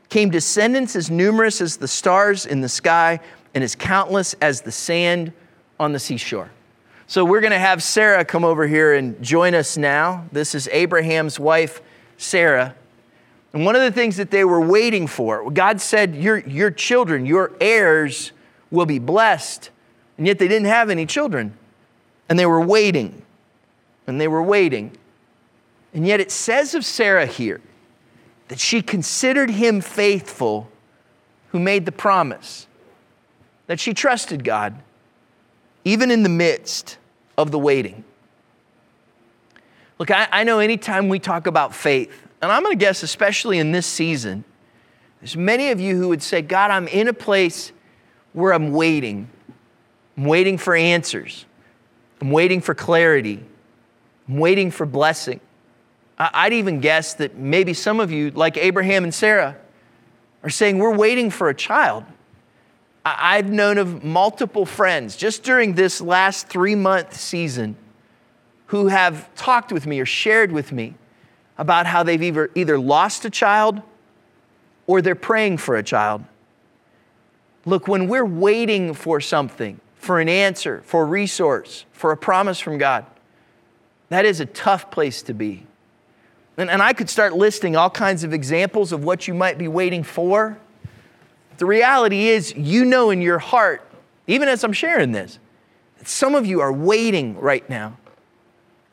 came 0.09 0.29
descendants 0.29 0.93
as 0.97 1.09
numerous 1.09 1.61
as 1.61 1.77
the 1.77 1.87
stars 1.87 2.45
in 2.45 2.59
the 2.59 2.67
sky 2.67 3.21
and 3.55 3.63
as 3.63 3.75
countless 3.75 4.33
as 4.41 4.59
the 4.59 4.73
sand 4.73 5.31
on 5.79 5.93
the 5.93 5.99
seashore. 5.99 6.51
So 7.09 7.25
we're 7.25 7.41
going 7.41 7.53
to 7.53 7.57
have 7.57 7.81
Sarah 7.81 8.23
come 8.23 8.45
over 8.45 8.67
here 8.67 8.93
and 8.93 9.19
join 9.19 9.55
us 9.55 9.77
now. 9.77 10.27
This 10.31 10.53
is 10.53 10.67
Abraham's 10.67 11.39
wife, 11.39 11.81
Sarah. 12.17 12.75
And 13.51 13.65
one 13.65 13.75
of 13.75 13.81
the 13.81 13.91
things 13.91 14.17
that 14.17 14.29
they 14.29 14.45
were 14.45 14.61
waiting 14.61 15.07
for, 15.07 15.49
God 15.49 15.81
said, 15.81 16.13
Your, 16.13 16.37
your 16.37 16.69
children, 16.69 17.25
your 17.25 17.51
heirs 17.59 18.31
will 18.69 18.85
be 18.85 18.99
blessed. 18.99 19.71
And 20.19 20.27
yet 20.27 20.37
they 20.37 20.47
didn't 20.47 20.67
have 20.67 20.91
any 20.91 21.07
children. 21.07 21.57
And 22.29 22.37
they 22.37 22.45
were 22.45 22.61
waiting. 22.61 23.23
And 24.05 24.21
they 24.21 24.27
were 24.27 24.43
waiting. 24.43 24.95
And 25.95 26.05
yet 26.05 26.19
it 26.19 26.29
says 26.29 26.75
of 26.75 26.85
Sarah 26.85 27.25
here 27.25 27.59
that 28.49 28.59
she 28.59 28.83
considered 28.83 29.49
him 29.49 29.81
faithful 29.81 30.69
who 31.47 31.59
made 31.59 31.87
the 31.87 31.91
promise, 31.91 32.67
that 33.65 33.79
she 33.79 33.95
trusted 33.95 34.43
God, 34.43 34.79
even 35.83 36.11
in 36.11 36.23
the 36.23 36.29
midst 36.29 36.97
of 37.37 37.51
the 37.51 37.59
waiting. 37.59 38.03
Look, 39.97 40.11
I, 40.11 40.27
I 40.31 40.43
know 40.43 40.59
anytime 40.59 41.09
we 41.09 41.19
talk 41.19 41.47
about 41.47 41.75
faith, 41.75 42.11
and 42.41 42.51
I'm 42.51 42.63
going 42.63 42.77
to 42.77 42.79
guess, 42.79 43.03
especially 43.03 43.59
in 43.59 43.71
this 43.71 43.85
season, 43.85 44.43
there's 45.19 45.35
many 45.35 45.71
of 45.71 45.79
you 45.79 45.97
who 45.97 46.07
would 46.09 46.23
say, 46.23 46.41
God, 46.41 46.71
I'm 46.71 46.87
in 46.87 47.07
a 47.07 47.13
place 47.13 47.71
where 48.33 48.53
I'm 48.53 48.71
waiting. 48.71 49.29
I'm 50.15 50.25
waiting 50.25 50.57
for 50.57 50.75
answers. 50.75 51.45
I'm 52.21 52.31
waiting 52.31 52.61
for 52.61 52.73
clarity. 52.73 53.43
I'm 54.27 54.37
waiting 54.37 54.71
for 54.71 54.85
blessing. 54.85 55.41
I'd 56.17 56.53
even 56.53 56.81
guess 56.81 57.13
that 57.15 57.35
maybe 57.35 57.73
some 57.73 57.99
of 57.99 58.11
you, 58.11 58.31
like 58.31 58.57
Abraham 58.57 59.05
and 59.05 59.13
Sarah, 59.13 59.57
are 60.43 60.49
saying, 60.49 60.77
We're 60.77 60.95
waiting 60.95 61.29
for 61.29 61.49
a 61.49 61.53
child. 61.53 62.03
I've 63.05 63.49
known 63.49 63.77
of 63.77 64.03
multiple 64.03 64.65
friends 64.65 65.15
just 65.15 65.43
during 65.43 65.73
this 65.73 66.01
last 66.01 66.47
three 66.47 66.75
month 66.75 67.15
season 67.15 67.75
who 68.67 68.87
have 68.87 69.33
talked 69.35 69.71
with 69.71 69.87
me 69.87 69.99
or 69.99 70.05
shared 70.05 70.51
with 70.51 70.71
me 70.71 70.95
about 71.57 71.85
how 71.85 72.03
they've 72.03 72.21
either, 72.21 72.51
either 72.55 72.77
lost 72.79 73.25
a 73.25 73.29
child 73.29 73.81
or 74.85 75.01
they're 75.01 75.15
praying 75.15 75.57
for 75.57 75.75
a 75.75 75.83
child. 75.83 76.23
Look, 77.65 77.87
when 77.87 78.07
we're 78.07 78.25
waiting 78.25 78.93
for 78.93 79.19
something, 79.19 79.79
for 79.95 80.19
an 80.19 80.29
answer, 80.29 80.81
for 80.85 81.03
a 81.03 81.05
resource, 81.05 81.85
for 81.91 82.11
a 82.11 82.17
promise 82.17 82.59
from 82.59 82.77
God, 82.77 83.05
that 84.09 84.25
is 84.25 84.39
a 84.39 84.45
tough 84.45 84.89
place 84.89 85.21
to 85.23 85.33
be. 85.33 85.65
And, 86.57 86.69
and 86.69 86.81
I 86.81 86.93
could 86.93 87.09
start 87.09 87.33
listing 87.33 87.75
all 87.75 87.89
kinds 87.89 88.23
of 88.23 88.33
examples 88.33 88.91
of 88.91 89.03
what 89.03 89.27
you 89.27 89.33
might 89.33 89.57
be 89.57 89.67
waiting 89.67 90.03
for. 90.03 90.57
The 91.59 91.65
reality 91.65 92.29
is, 92.29 92.55
you 92.55 92.85
know 92.85 93.09
in 93.09 93.21
your 93.21 93.37
heart, 93.37 93.85
even 94.27 94.47
as 94.47 94.63
I'm 94.63 94.71
sharing 94.71 95.11
this, 95.11 95.39
that 95.97 96.07
some 96.07 96.33
of 96.33 96.45
you 96.45 96.61
are 96.61 96.71
waiting 96.71 97.37
right 97.37 97.69
now. 97.69 97.97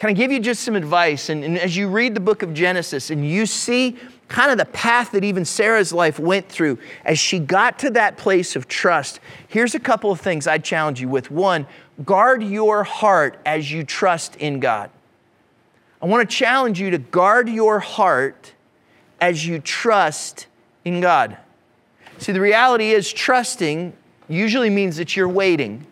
Can 0.01 0.11
I 0.11 0.13
give 0.13 0.33
you 0.33 0.41
just 0.41 0.65
some 0.65 0.75
advice? 0.75 1.31
And, 1.31 1.45
and, 1.45 1.59
as 1.59 1.77
you 1.77 1.89
read 1.89 2.15
the 2.15 2.21
book 2.21 2.43
of 2.43 2.53
Genesis 2.53 3.11
and 3.11 3.27
you 3.27 3.47
see 3.47 3.97
kind 4.27 4.51
of 4.51 4.59
the 4.59 4.65
path 4.65 5.13
that 5.13 5.23
even 5.23 5.45
Sarah's 5.45 5.93
life 5.93 6.19
went 6.19 6.49
through 6.49 6.79
as 7.05 7.21
she 7.21 7.39
got 7.39 7.79
to 7.79 7.91
that 7.91 8.17
place 8.17 8.57
of 8.57 8.67
trust, 8.67 9.21
here's 9.47 9.77
a 9.77 9.81
couple 9.81 10.11
of 10.11 10.21
things 10.21 10.49
I'd 10.49 10.65
challenge 10.65 11.01
you 11.01 11.09
with. 11.09 11.31
One, 11.31 11.69
guard 12.05 12.43
your 12.43 12.83
heart 12.83 13.39
as 13.47 13.71
you 13.71 13.85
trust 13.85 14.35
in 14.37 14.59
God. 14.59 14.91
I 16.03 16.07
want 16.07 16.29
to 16.29 16.37
challenge 16.37 16.81
you 16.81 16.91
to 16.91 16.99
guard 16.99 17.49
your 17.49 17.79
heart 17.79 18.55
as 19.21 19.47
you 19.47 19.61
trust 19.61 20.49
in 20.85 21.01
God. 21.01 21.39
See, 22.27 22.33
the 22.33 22.41
reality 22.41 22.91
is, 22.91 23.13
trusting 23.13 23.93
usually 24.27 24.69
means 24.69 24.97
that 24.97 25.15
you're 25.15 25.29
waiting. 25.29 25.87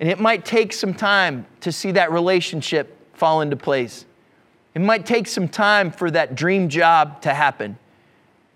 And 0.00 0.08
it 0.08 0.18
might 0.18 0.44
take 0.44 0.72
some 0.72 0.92
time 0.92 1.46
to 1.60 1.70
see 1.70 1.92
that 1.92 2.10
relationship 2.10 2.98
fall 3.16 3.40
into 3.40 3.54
place. 3.54 4.04
It 4.74 4.80
might 4.80 5.06
take 5.06 5.28
some 5.28 5.46
time 5.46 5.92
for 5.92 6.10
that 6.10 6.34
dream 6.34 6.68
job 6.68 7.22
to 7.22 7.32
happen. 7.32 7.78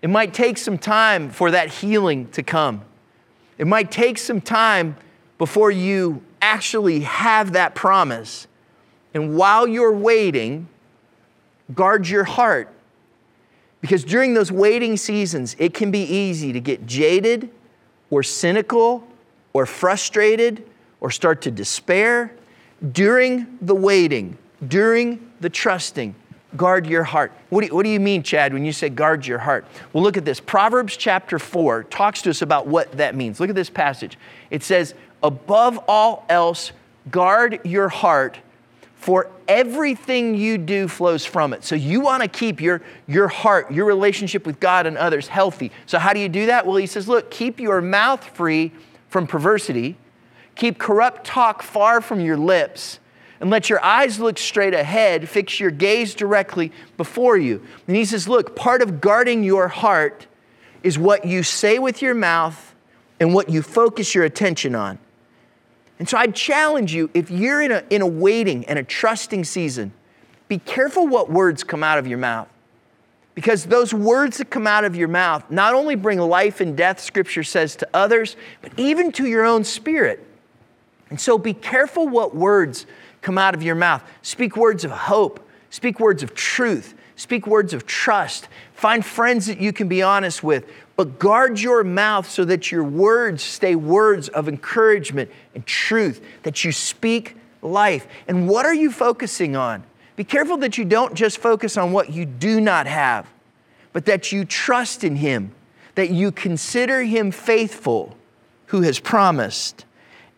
It 0.01 0.09
might 0.09 0.33
take 0.33 0.57
some 0.57 0.77
time 0.77 1.29
for 1.29 1.51
that 1.51 1.69
healing 1.69 2.27
to 2.31 2.43
come. 2.43 2.81
It 3.57 3.65
might 3.65 3.91
take 3.91 4.17
some 4.17 4.41
time 4.41 4.97
before 5.37 5.71
you 5.71 6.21
actually 6.41 6.99
have 6.99 7.53
that 7.53 7.75
promise. 7.75 8.45
And 9.13 9.37
while 9.37 9.69
you're 9.69 9.93
waiting, 9.93 10.67
guard 11.73 12.09
your 12.09 12.25
heart. 12.25 12.67
Because 13.81 14.03
during 14.03 14.33
those 14.33 14.51
waiting 14.51 14.97
seasons, 14.97 15.55
it 15.57 15.73
can 15.73 15.91
be 15.91 16.01
easy 16.01 16.51
to 16.53 16.59
get 16.59 16.85
jaded 16.85 17.49
or 18.09 18.23
cynical 18.23 19.07
or 19.53 19.65
frustrated 19.65 20.65
or 20.99 21.11
start 21.11 21.41
to 21.43 21.51
despair. 21.51 22.33
During 22.91 23.57
the 23.61 23.75
waiting, 23.75 24.37
during 24.65 25.31
the 25.39 25.49
trusting, 25.49 26.15
guard 26.57 26.87
your 26.87 27.03
heart. 27.03 27.31
What 27.49 27.61
do, 27.61 27.67
you, 27.67 27.75
what 27.75 27.83
do 27.83 27.89
you 27.89 27.99
mean, 27.99 28.23
Chad, 28.23 28.53
when 28.53 28.65
you 28.65 28.73
say 28.73 28.89
guard 28.89 29.25
your 29.25 29.39
heart? 29.39 29.65
Well, 29.93 30.03
look 30.03 30.17
at 30.17 30.25
this. 30.25 30.39
Proverbs 30.39 30.97
chapter 30.97 31.39
4 31.39 31.83
talks 31.85 32.21
to 32.23 32.29
us 32.29 32.41
about 32.41 32.67
what 32.67 32.91
that 32.93 33.15
means. 33.15 33.39
Look 33.39 33.49
at 33.49 33.55
this 33.55 33.69
passage. 33.69 34.17
It 34.49 34.63
says, 34.63 34.93
Above 35.21 35.79
all 35.87 36.25
else, 36.29 36.71
guard 37.11 37.59
your 37.63 37.89
heart 37.89 38.37
for 38.99 39.31
everything 39.47 40.35
you 40.35 40.57
do 40.57 40.89
flows 40.89 41.25
from 41.25 41.53
it. 41.53 41.63
So 41.63 41.73
you 41.73 42.01
want 42.01 42.21
to 42.21 42.27
keep 42.27 42.59
your, 42.59 42.81
your 43.07 43.29
heart, 43.29 43.71
your 43.71 43.85
relationship 43.85 44.45
with 44.45 44.59
God 44.59 44.85
and 44.85 44.97
others 44.97 45.29
healthy. 45.29 45.71
So 45.85 45.97
how 45.97 46.11
do 46.11 46.19
you 46.19 46.27
do 46.27 46.47
that? 46.47 46.67
Well, 46.67 46.75
he 46.75 46.85
says, 46.85 47.07
look, 47.07 47.31
keep 47.31 47.61
your 47.61 47.81
mouth 47.81 48.21
free 48.35 48.73
from 49.07 49.25
perversity, 49.25 49.95
keep 50.55 50.77
corrupt 50.77 51.25
talk 51.25 51.63
far 51.63 52.01
from 52.01 52.19
your 52.19 52.35
lips, 52.35 52.99
and 53.39 53.49
let 53.49 53.69
your 53.69 53.81
eyes 53.81 54.19
look 54.19 54.37
straight 54.37 54.73
ahead, 54.73 55.29
fix 55.29 55.61
your 55.61 55.71
gaze 55.71 56.13
directly 56.13 56.73
before 56.97 57.37
you. 57.37 57.65
And 57.87 57.95
he 57.95 58.03
says, 58.03 58.27
look, 58.27 58.53
part 58.53 58.81
of 58.81 58.99
guarding 58.99 59.45
your 59.45 59.69
heart 59.69 60.27
is 60.83 60.99
what 60.99 61.23
you 61.23 61.41
say 61.41 61.79
with 61.79 62.01
your 62.01 62.13
mouth 62.13 62.75
and 63.17 63.33
what 63.33 63.49
you 63.49 63.61
focus 63.61 64.13
your 64.13 64.25
attention 64.25 64.75
on. 64.75 64.99
And 65.99 66.07
so 66.07 66.17
I'd 66.17 66.33
challenge 66.33 66.93
you 66.93 67.09
if 67.13 67.29
you're 67.29 67.61
in 67.61 67.71
a, 67.71 67.83
in 67.89 68.01
a 68.01 68.07
waiting 68.07 68.65
and 68.65 68.79
a 68.79 68.83
trusting 68.83 69.43
season, 69.43 69.91
be 70.47 70.57
careful 70.57 71.05
what 71.05 71.29
words 71.29 71.63
come 71.63 71.83
out 71.83 71.99
of 71.99 72.07
your 72.07 72.17
mouth. 72.17 72.47
Because 73.35 73.65
those 73.65 73.93
words 73.93 74.37
that 74.37 74.49
come 74.49 74.65
out 74.65 74.83
of 74.83 74.95
your 74.95 75.07
mouth 75.07 75.49
not 75.49 75.73
only 75.73 75.95
bring 75.95 76.19
life 76.19 76.59
and 76.61 76.75
death, 76.75 76.99
Scripture 76.99 77.43
says, 77.43 77.75
to 77.77 77.87
others, 77.93 78.35
but 78.61 78.71
even 78.77 79.11
to 79.13 79.27
your 79.27 79.45
own 79.45 79.63
spirit. 79.63 80.25
And 81.09 81.19
so 81.19 81.37
be 81.37 81.53
careful 81.53 82.07
what 82.07 82.35
words 82.35 82.85
come 83.21 83.37
out 83.37 83.53
of 83.53 83.63
your 83.63 83.75
mouth. 83.75 84.03
Speak 84.21 84.57
words 84.57 84.83
of 84.83 84.91
hope, 84.91 85.47
speak 85.69 85.99
words 85.99 86.23
of 86.23 86.33
truth, 86.33 86.93
speak 87.15 87.47
words 87.47 87.73
of 87.73 87.85
trust. 87.85 88.47
Find 88.73 89.05
friends 89.05 89.45
that 89.47 89.59
you 89.59 89.73
can 89.73 89.87
be 89.87 90.01
honest 90.01 90.43
with. 90.43 90.69
But 90.99 91.17
guard 91.17 91.61
your 91.61 91.85
mouth 91.85 92.29
so 92.29 92.43
that 92.43 92.73
your 92.73 92.83
words 92.83 93.41
stay 93.41 93.73
words 93.73 94.27
of 94.27 94.49
encouragement 94.49 95.31
and 95.55 95.65
truth, 95.65 96.21
that 96.43 96.65
you 96.65 96.73
speak 96.73 97.37
life. 97.61 98.05
And 98.27 98.49
what 98.49 98.65
are 98.65 98.73
you 98.73 98.91
focusing 98.91 99.55
on? 99.55 99.85
Be 100.17 100.25
careful 100.25 100.57
that 100.57 100.77
you 100.77 100.83
don't 100.83 101.13
just 101.13 101.37
focus 101.37 101.77
on 101.77 101.93
what 101.93 102.11
you 102.11 102.25
do 102.25 102.59
not 102.59 102.85
have, 102.85 103.25
but 103.93 104.07
that 104.07 104.33
you 104.33 104.43
trust 104.43 105.05
in 105.05 105.15
Him, 105.15 105.55
that 105.95 106.09
you 106.09 106.33
consider 106.33 107.01
Him 107.01 107.31
faithful 107.31 108.17
who 108.65 108.81
has 108.81 108.99
promised, 108.99 109.85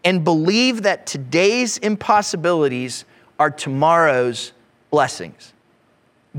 and 0.04 0.24
believe 0.24 0.84
that 0.84 1.08
today's 1.08 1.80
impossibilities 1.80 3.04
are 3.40 3.50
tomorrow's 3.50 4.52
blessings. 4.92 5.54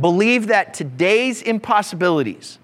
Believe 0.01 0.47
that 0.47 0.75
today's 0.75 1.43
impossibilities 1.43 2.61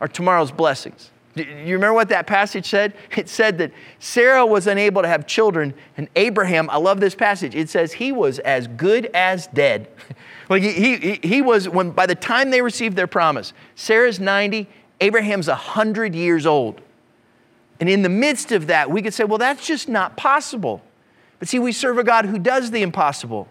are 0.00 0.08
tomorrow's 0.08 0.52
blessings. 0.52 1.10
Do 1.34 1.42
you 1.42 1.74
remember 1.74 1.92
what 1.92 2.08
that 2.08 2.26
passage 2.26 2.68
said? 2.68 2.94
It 3.16 3.28
said 3.28 3.58
that 3.58 3.72
Sarah 3.98 4.44
was 4.46 4.66
unable 4.66 5.02
to 5.02 5.08
have 5.08 5.26
children, 5.26 5.74
and 5.96 6.08
Abraham, 6.16 6.70
I 6.70 6.78
love 6.78 6.98
this 7.00 7.14
passage, 7.14 7.54
it 7.54 7.68
says 7.68 7.92
he 7.92 8.10
was 8.10 8.38
as 8.40 8.66
good 8.68 9.10
as 9.12 9.46
dead. 9.48 9.88
like 10.48 10.62
he, 10.62 10.96
he, 10.96 11.20
he 11.22 11.42
was, 11.42 11.68
when 11.68 11.90
by 11.90 12.06
the 12.06 12.14
time 12.14 12.50
they 12.50 12.62
received 12.62 12.96
their 12.96 13.06
promise, 13.06 13.52
Sarah's 13.74 14.18
90, 14.18 14.66
Abraham's 15.00 15.48
100 15.48 16.14
years 16.14 16.46
old. 16.46 16.80
And 17.80 17.88
in 17.88 18.02
the 18.02 18.08
midst 18.08 18.52
of 18.52 18.68
that, 18.68 18.90
we 18.90 19.02
could 19.02 19.12
say, 19.12 19.24
well, 19.24 19.38
that's 19.38 19.66
just 19.66 19.88
not 19.88 20.16
possible. 20.16 20.82
But 21.38 21.48
see, 21.48 21.58
we 21.58 21.72
serve 21.72 21.98
a 21.98 22.04
God 22.04 22.24
who 22.24 22.38
does 22.38 22.70
the 22.70 22.80
impossible. 22.80 23.48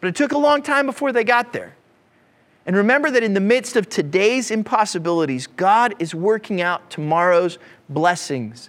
But 0.00 0.08
it 0.08 0.16
took 0.16 0.32
a 0.32 0.38
long 0.38 0.62
time 0.62 0.86
before 0.86 1.12
they 1.12 1.22
got 1.22 1.52
there. 1.52 1.74
And 2.68 2.76
remember 2.76 3.10
that 3.10 3.22
in 3.22 3.32
the 3.32 3.40
midst 3.40 3.76
of 3.76 3.88
today's 3.88 4.50
impossibilities, 4.50 5.46
God 5.46 5.94
is 5.98 6.14
working 6.14 6.60
out 6.60 6.90
tomorrow's 6.90 7.58
blessings. 7.88 8.68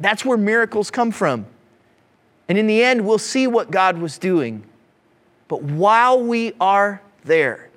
That's 0.00 0.24
where 0.24 0.38
miracles 0.38 0.90
come 0.90 1.10
from. 1.10 1.44
And 2.48 2.56
in 2.56 2.66
the 2.66 2.82
end, 2.82 3.06
we'll 3.06 3.18
see 3.18 3.46
what 3.46 3.70
God 3.70 3.98
was 3.98 4.16
doing. 4.16 4.64
But 5.46 5.62
while 5.62 6.22
we 6.22 6.54
are 6.58 7.02
there, 7.22 7.68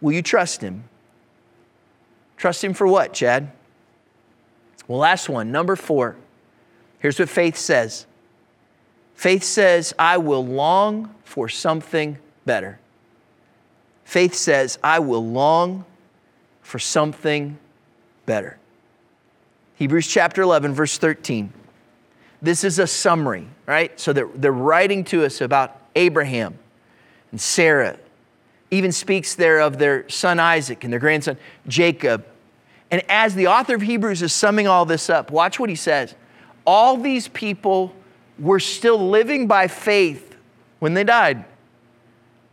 will 0.00 0.10
you 0.10 0.22
trust 0.22 0.60
Him? 0.60 0.82
Trust 2.36 2.64
Him 2.64 2.74
for 2.74 2.88
what, 2.88 3.12
Chad? 3.12 3.52
Well, 4.88 4.98
last 4.98 5.28
one, 5.28 5.52
number 5.52 5.76
four. 5.76 6.16
Here's 6.98 7.16
what 7.16 7.28
faith 7.28 7.56
says 7.56 8.06
faith 9.14 9.44
says, 9.44 9.94
I 10.00 10.18
will 10.18 10.44
long 10.44 11.14
for 11.22 11.48
something 11.48 12.18
better. 12.44 12.79
Faith 14.10 14.34
says, 14.34 14.76
I 14.82 14.98
will 14.98 15.24
long 15.24 15.84
for 16.62 16.80
something 16.80 17.56
better. 18.26 18.58
Hebrews 19.76 20.08
chapter 20.08 20.42
11, 20.42 20.74
verse 20.74 20.98
13. 20.98 21.52
This 22.42 22.64
is 22.64 22.80
a 22.80 22.88
summary, 22.88 23.46
right? 23.66 24.00
So 24.00 24.12
they're, 24.12 24.28
they're 24.34 24.50
writing 24.50 25.04
to 25.04 25.24
us 25.24 25.40
about 25.40 25.80
Abraham 25.94 26.58
and 27.30 27.40
Sarah. 27.40 28.00
Even 28.72 28.90
speaks 28.90 29.36
there 29.36 29.60
of 29.60 29.78
their 29.78 30.08
son 30.08 30.40
Isaac 30.40 30.82
and 30.82 30.92
their 30.92 30.98
grandson 30.98 31.36
Jacob. 31.68 32.26
And 32.90 33.04
as 33.08 33.36
the 33.36 33.46
author 33.46 33.76
of 33.76 33.82
Hebrews 33.82 34.22
is 34.22 34.32
summing 34.32 34.66
all 34.66 34.86
this 34.86 35.08
up, 35.08 35.30
watch 35.30 35.60
what 35.60 35.70
he 35.70 35.76
says. 35.76 36.16
All 36.66 36.96
these 36.96 37.28
people 37.28 37.94
were 38.40 38.58
still 38.58 39.08
living 39.08 39.46
by 39.46 39.68
faith 39.68 40.34
when 40.80 40.94
they 40.94 41.04
died. 41.04 41.44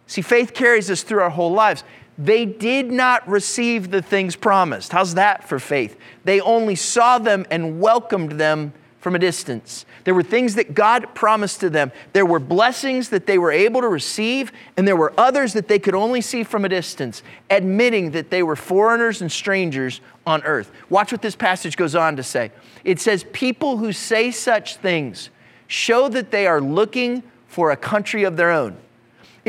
See, 0.08 0.22
faith 0.22 0.54
carries 0.54 0.90
us 0.90 1.04
through 1.04 1.22
our 1.22 1.30
whole 1.30 1.52
lives. 1.52 1.84
They 2.18 2.46
did 2.46 2.92
not 2.92 3.28
receive 3.28 3.92
the 3.92 4.02
things 4.02 4.36
promised. 4.36 4.92
How's 4.92 5.16
that 5.16 5.48
for 5.48 5.60
faith? 5.60 5.98
They 6.24 6.42
only 6.42 6.76
saw 6.76 7.20
them 7.20 7.46
and 7.52 7.80
welcomed 7.80 8.34
them 8.34 8.74
from 9.00 9.16
a 9.16 9.20
distance. 9.20 9.86
There 10.06 10.16
were 10.16 10.24
things 10.24 10.56
that 10.56 10.74
God 10.74 11.14
promised 11.14 11.60
to 11.60 11.70
them. 11.70 11.92
There 12.14 12.26
were 12.26 12.40
blessings 12.40 13.10
that 13.10 13.28
they 13.28 13.38
were 13.38 13.52
able 13.52 13.82
to 13.82 13.88
receive, 13.88 14.52
and 14.76 14.88
there 14.88 14.96
were 14.96 15.14
others 15.18 15.54
that 15.54 15.68
they 15.68 15.80
could 15.80 15.94
only 15.94 16.22
see 16.22 16.44
from 16.44 16.66
a 16.66 16.70
distance, 16.70 17.22
admitting 17.50 18.12
that 18.12 18.32
they 18.32 18.42
were 18.42 18.56
foreigners 18.56 19.22
and 19.22 19.32
strangers 19.32 20.02
on 20.26 20.42
earth. 20.44 20.72
Watch 20.90 21.12
what 21.12 21.22
this 21.22 21.36
passage 21.36 21.78
goes 21.78 21.94
on 21.94 22.16
to 22.16 22.24
say. 22.24 22.52
It 22.84 23.00
says, 23.00 23.26
People 23.32 23.78
who 23.78 23.94
say 23.94 24.32
such 24.32 24.78
things 24.78 25.30
show 25.68 26.10
that 26.10 26.32
they 26.32 26.48
are 26.48 26.62
looking 26.62 27.22
for 27.48 27.72
a 27.72 27.78
country 27.78 28.24
of 28.24 28.38
their 28.38 28.52
own. 28.52 28.78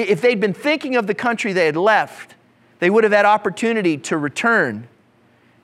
If 0.03 0.21
they'd 0.21 0.41
been 0.41 0.55
thinking 0.55 0.97
of 0.97 1.07
the 1.07 1.15
country 1.15 1.53
they 1.53 1.67
had 1.67 1.77
left, 1.77 2.35
they 2.79 2.91
would 2.91 3.05
have 3.05 3.13
had 3.13 3.25
opportunity 3.25 3.97
to 3.99 4.17
return. 4.17 4.87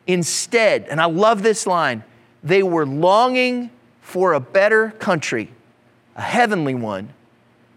Instead, 0.06 0.86
and 0.88 1.00
I 1.00 1.06
love 1.06 1.42
this 1.42 1.66
line, 1.66 2.04
they 2.42 2.62
were 2.62 2.86
longing 2.86 3.70
for 4.00 4.34
a 4.34 4.40
better 4.40 4.90
country, 4.90 5.50
a 6.16 6.22
heavenly 6.22 6.74
one. 6.74 7.10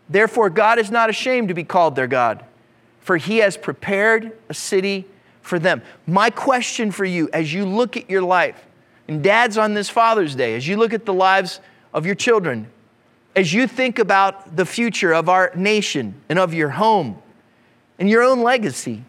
Therefore, 0.10 0.50
God 0.50 0.80
is 0.80 0.92
not 0.92 1.10
ashamed 1.10 1.50
to 1.50 1.54
be 1.54 1.64
called 1.64 1.96
their 1.96 2.08
God, 2.08 2.44
for 3.02 3.18
he 3.18 3.38
has 3.38 3.56
prepared 3.56 4.38
a 4.50 4.54
city 4.54 5.06
for 5.42 5.60
them. 5.60 5.82
My 6.06 6.30
question 6.30 6.92
for 6.92 7.06
you 7.06 7.30
as 7.32 7.54
you 7.54 7.66
look 7.66 7.96
at 7.96 8.10
your 8.10 8.22
life, 8.22 8.66
and 9.08 9.24
dads 9.24 9.58
on 9.58 9.74
this 9.74 9.90
Father's 9.90 10.36
Day, 10.36 10.56
as 10.56 10.68
you 10.68 10.76
look 10.76 10.94
at 10.94 11.06
the 11.06 11.14
lives 11.14 11.62
of 11.94 12.06
your 12.06 12.16
children, 12.16 12.68
as 13.38 13.54
you 13.54 13.68
think 13.68 14.00
about 14.00 14.56
the 14.56 14.66
future 14.66 15.14
of 15.14 15.30
our 15.30 15.52
nation 15.54 16.16
and 16.28 16.40
of 16.40 16.56
your 16.56 16.70
home 16.70 17.22
and 18.00 18.10
your 18.10 18.24
own 18.24 18.42
legacy, 18.42 19.04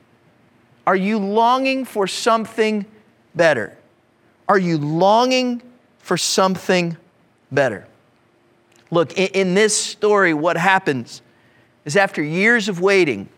are 0.87 0.95
you 0.95 1.19
longing 1.19 1.87
for 1.87 2.07
something 2.07 2.85
better? 3.35 3.75
Are 4.47 4.59
you 4.59 4.77
longing 4.77 5.63
for 5.99 6.19
something 6.19 6.99
better? 7.51 7.89
Look, 8.91 9.17
in, 9.17 9.29
in, 9.29 9.55
this 9.55 9.75
story, 9.75 10.35
what 10.35 10.59
happens 10.59 11.23
is 11.87 11.97
after 11.97 12.23
years 12.23 12.69
of 12.69 12.83
waiting, 12.83 13.31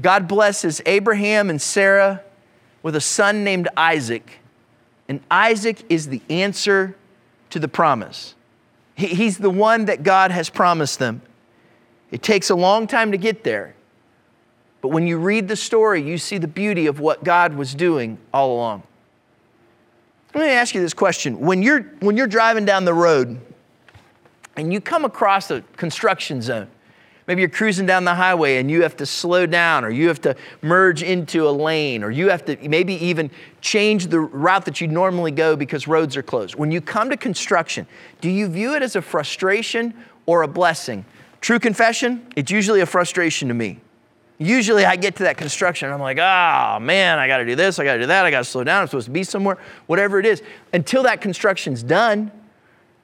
God 0.00 0.26
blesses 0.26 0.80
Abraham 0.86 1.50
and 1.50 1.60
Sarah 1.60 2.22
with 2.82 2.96
a 2.96 3.02
son 3.02 3.44
named 3.44 3.68
Isaac. 3.76 4.38
And 5.08 5.20
Isaac 5.30 5.84
is 5.90 6.08
the 6.08 6.22
answer 6.30 6.96
to 7.50 7.58
the 7.58 7.68
promise. 7.68 8.34
He, 8.96 9.08
he's 9.08 9.38
the 9.38 9.50
one 9.50 9.84
that 9.84 10.02
God 10.02 10.32
has 10.32 10.50
promised 10.50 10.98
them. 10.98 11.22
It 12.10 12.22
takes 12.22 12.50
a 12.50 12.56
long 12.56 12.88
time 12.88 13.12
to 13.12 13.18
get 13.18 13.44
there. 13.44 13.76
But 14.80 14.88
when 14.88 15.06
you 15.06 15.18
read 15.18 15.48
the 15.48 15.56
story, 15.56 16.02
you 16.02 16.18
see 16.18 16.38
the 16.38 16.48
beauty 16.48 16.86
of 16.86 16.98
what 16.98 17.22
God 17.22 17.54
was 17.54 17.74
doing 17.74 18.18
all 18.32 18.56
along. 18.56 18.82
Let 20.34 20.44
me 20.44 20.50
ask 20.50 20.74
you 20.74 20.80
this 20.80 20.94
question. 20.94 21.40
When 21.40 21.62
you're, 21.62 21.82
when 22.00 22.16
you're 22.16 22.26
driving 22.26 22.64
down 22.64 22.84
the 22.84 22.94
road 22.94 23.40
and 24.56 24.72
you 24.72 24.80
come 24.80 25.04
across 25.04 25.50
a 25.50 25.62
construction 25.76 26.42
zone, 26.42 26.68
maybe 27.26 27.42
you're 27.42 27.48
cruising 27.48 27.86
down 27.86 28.04
the 28.04 28.14
highway 28.14 28.58
and 28.58 28.70
you 28.70 28.82
have 28.82 28.96
to 28.96 29.06
slow 29.06 29.46
down 29.46 29.84
or 29.84 29.90
you 29.90 30.08
have 30.08 30.20
to 30.20 30.36
merge 30.62 31.02
into 31.02 31.48
a 31.48 31.50
lane 31.50 32.02
or 32.02 32.10
you 32.10 32.28
have 32.28 32.44
to 32.44 32.56
maybe 32.68 32.94
even 32.94 33.30
change 33.60 34.06
the 34.08 34.20
route 34.20 34.64
that 34.64 34.80
you 34.80 34.88
normally 34.88 35.30
go 35.30 35.56
because 35.56 35.88
roads 35.88 36.16
are 36.16 36.22
closed. 36.22 36.54
When 36.54 36.70
you 36.70 36.80
come 36.80 37.10
to 37.10 37.16
construction, 37.16 37.86
do 38.20 38.30
you 38.30 38.48
view 38.48 38.74
it 38.74 38.82
as 38.82 38.96
a 38.96 39.02
frustration 39.02 39.94
or 40.26 40.42
a 40.42 40.48
blessing? 40.48 41.04
True 41.40 41.58
confession, 41.58 42.26
it's 42.36 42.50
usually 42.50 42.80
a 42.80 42.86
frustration 42.86 43.48
to 43.48 43.54
me. 43.54 43.80
Usually 44.38 44.84
I 44.84 44.96
get 44.96 45.16
to 45.16 45.22
that 45.22 45.38
construction 45.38 45.86
and 45.86 45.94
I'm 45.94 46.00
like, 46.00 46.18
oh 46.18 46.78
man, 46.80 47.18
I 47.18 47.26
got 47.26 47.38
to 47.38 47.46
do 47.46 47.54
this, 47.54 47.78
I 47.78 47.84
got 47.84 47.94
to 47.94 48.00
do 48.00 48.06
that, 48.06 48.26
I 48.26 48.30
got 48.30 48.38
to 48.38 48.44
slow 48.44 48.64
down, 48.64 48.82
I'm 48.82 48.88
supposed 48.88 49.06
to 49.06 49.10
be 49.10 49.24
somewhere, 49.24 49.56
whatever 49.86 50.18
it 50.18 50.26
is, 50.26 50.42
until 50.72 51.04
that 51.04 51.20
construction's 51.20 51.82
done. 51.82 52.30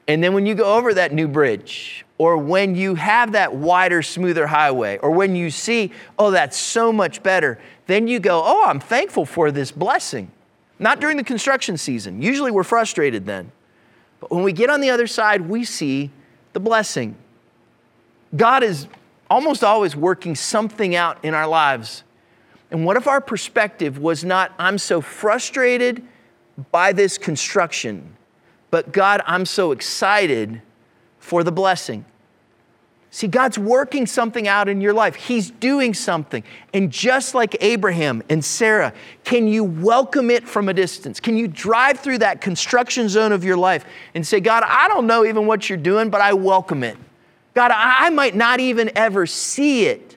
And 0.08 0.22
then 0.22 0.34
when 0.34 0.44
you 0.44 0.54
go 0.54 0.76
over 0.76 0.92
that 0.94 1.12
new 1.12 1.28
bridge, 1.28 2.04
or 2.22 2.36
when 2.36 2.76
you 2.76 2.94
have 2.94 3.32
that 3.32 3.52
wider, 3.52 4.00
smoother 4.00 4.46
highway, 4.46 4.96
or 4.98 5.10
when 5.10 5.34
you 5.34 5.50
see, 5.50 5.90
oh, 6.16 6.30
that's 6.30 6.56
so 6.56 6.92
much 6.92 7.20
better, 7.20 7.58
then 7.88 8.06
you 8.06 8.20
go, 8.20 8.40
oh, 8.44 8.64
I'm 8.64 8.78
thankful 8.78 9.26
for 9.26 9.50
this 9.50 9.72
blessing. 9.72 10.30
Not 10.78 11.00
during 11.00 11.16
the 11.16 11.24
construction 11.24 11.76
season. 11.76 12.22
Usually 12.22 12.52
we're 12.52 12.62
frustrated 12.62 13.26
then. 13.26 13.50
But 14.20 14.30
when 14.30 14.44
we 14.44 14.52
get 14.52 14.70
on 14.70 14.80
the 14.80 14.90
other 14.90 15.08
side, 15.08 15.40
we 15.40 15.64
see 15.64 16.10
the 16.52 16.60
blessing. 16.60 17.16
God 18.36 18.62
is 18.62 18.86
almost 19.28 19.64
always 19.64 19.96
working 19.96 20.36
something 20.36 20.94
out 20.94 21.18
in 21.24 21.34
our 21.34 21.48
lives. 21.48 22.04
And 22.70 22.86
what 22.86 22.96
if 22.96 23.08
our 23.08 23.20
perspective 23.20 23.98
was 23.98 24.22
not, 24.22 24.52
I'm 24.60 24.78
so 24.78 25.00
frustrated 25.00 26.06
by 26.70 26.92
this 26.92 27.18
construction, 27.18 28.16
but 28.70 28.92
God, 28.92 29.22
I'm 29.26 29.44
so 29.44 29.72
excited 29.72 30.62
for 31.22 31.44
the 31.44 31.52
blessing? 31.52 32.04
See, 33.14 33.28
God's 33.28 33.58
working 33.58 34.06
something 34.06 34.48
out 34.48 34.70
in 34.70 34.80
your 34.80 34.94
life. 34.94 35.14
He's 35.14 35.50
doing 35.50 35.92
something. 35.92 36.42
And 36.72 36.90
just 36.90 37.34
like 37.34 37.54
Abraham 37.60 38.22
and 38.30 38.42
Sarah, 38.42 38.94
can 39.22 39.46
you 39.46 39.64
welcome 39.64 40.30
it 40.30 40.48
from 40.48 40.70
a 40.70 40.74
distance? 40.74 41.20
Can 41.20 41.36
you 41.36 41.46
drive 41.46 42.00
through 42.00 42.18
that 42.18 42.40
construction 42.40 43.10
zone 43.10 43.32
of 43.32 43.44
your 43.44 43.58
life 43.58 43.84
and 44.14 44.26
say, 44.26 44.40
God, 44.40 44.64
I 44.66 44.88
don't 44.88 45.06
know 45.06 45.26
even 45.26 45.46
what 45.46 45.68
you're 45.68 45.76
doing, 45.76 46.08
but 46.08 46.22
I 46.22 46.32
welcome 46.32 46.82
it. 46.82 46.96
God, 47.54 47.70
I 47.74 48.08
might 48.08 48.34
not 48.34 48.60
even 48.60 48.90
ever 48.96 49.26
see 49.26 49.84
it, 49.84 50.16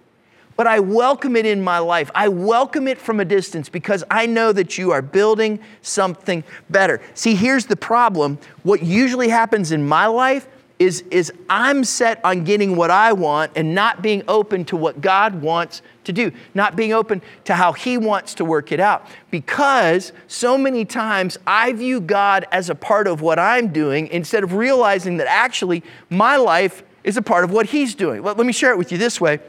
but 0.55 0.65
I 0.65 0.79
welcome 0.79 1.35
it 1.35 1.45
in 1.45 1.61
my 1.61 1.79
life. 1.79 2.09
I 2.15 2.29
welcome 2.29 2.87
it 2.87 2.97
from 2.97 3.19
a 3.19 3.25
distance 3.25 3.67
because 3.67 4.05
I 4.09 4.25
know 4.25 4.53
that 4.53 4.77
you 4.77 4.91
are 4.91 5.01
building 5.01 5.59
something 5.81 6.45
better. 6.69 7.01
See, 7.13 7.35
here's 7.35 7.65
the 7.65 7.75
problem. 7.75 8.39
What 8.63 8.83
usually 8.83 9.27
happens 9.27 9.73
in 9.73 9.85
my 9.85 10.07
life 10.07 10.47
is, 10.77 11.03
is 11.09 11.31
I'm 11.49 11.83
set 11.83 12.23
on 12.23 12.43
getting 12.43 12.75
what 12.75 12.91
I 12.91 13.13
want 13.13 13.51
and 13.55 13.73
not 13.73 14.01
being 14.01 14.23
open 14.27 14.65
to 14.65 14.75
what 14.75 14.99
God 14.99 15.41
wants 15.41 15.81
to 16.03 16.13
do, 16.13 16.31
not 16.53 16.75
being 16.75 16.91
open 16.91 17.21
to 17.45 17.53
how 17.53 17.73
He 17.73 17.97
wants 17.97 18.33
to 18.35 18.45
work 18.45 18.71
it 18.71 18.79
out. 18.79 19.07
Because 19.31 20.11
so 20.27 20.57
many 20.57 20.83
times 20.83 21.37
I 21.47 21.71
view 21.73 22.01
God 22.01 22.45
as 22.51 22.69
a 22.69 22.75
part 22.75 23.07
of 23.07 23.21
what 23.21 23.39
I'm 23.39 23.71
doing 23.71 24.07
instead 24.07 24.43
of 24.43 24.53
realizing 24.53 25.17
that 25.17 25.27
actually 25.27 25.83
my 26.09 26.35
life 26.35 26.83
is 27.03 27.17
a 27.17 27.21
part 27.21 27.43
of 27.43 27.51
what 27.51 27.67
He's 27.67 27.95
doing. 27.95 28.21
Let, 28.21 28.37
let 28.37 28.45
me 28.45 28.53
share 28.53 28.71
it 28.71 28.77
with 28.77 28.91
you 28.91 28.97
this 28.97 29.21
way 29.21 29.39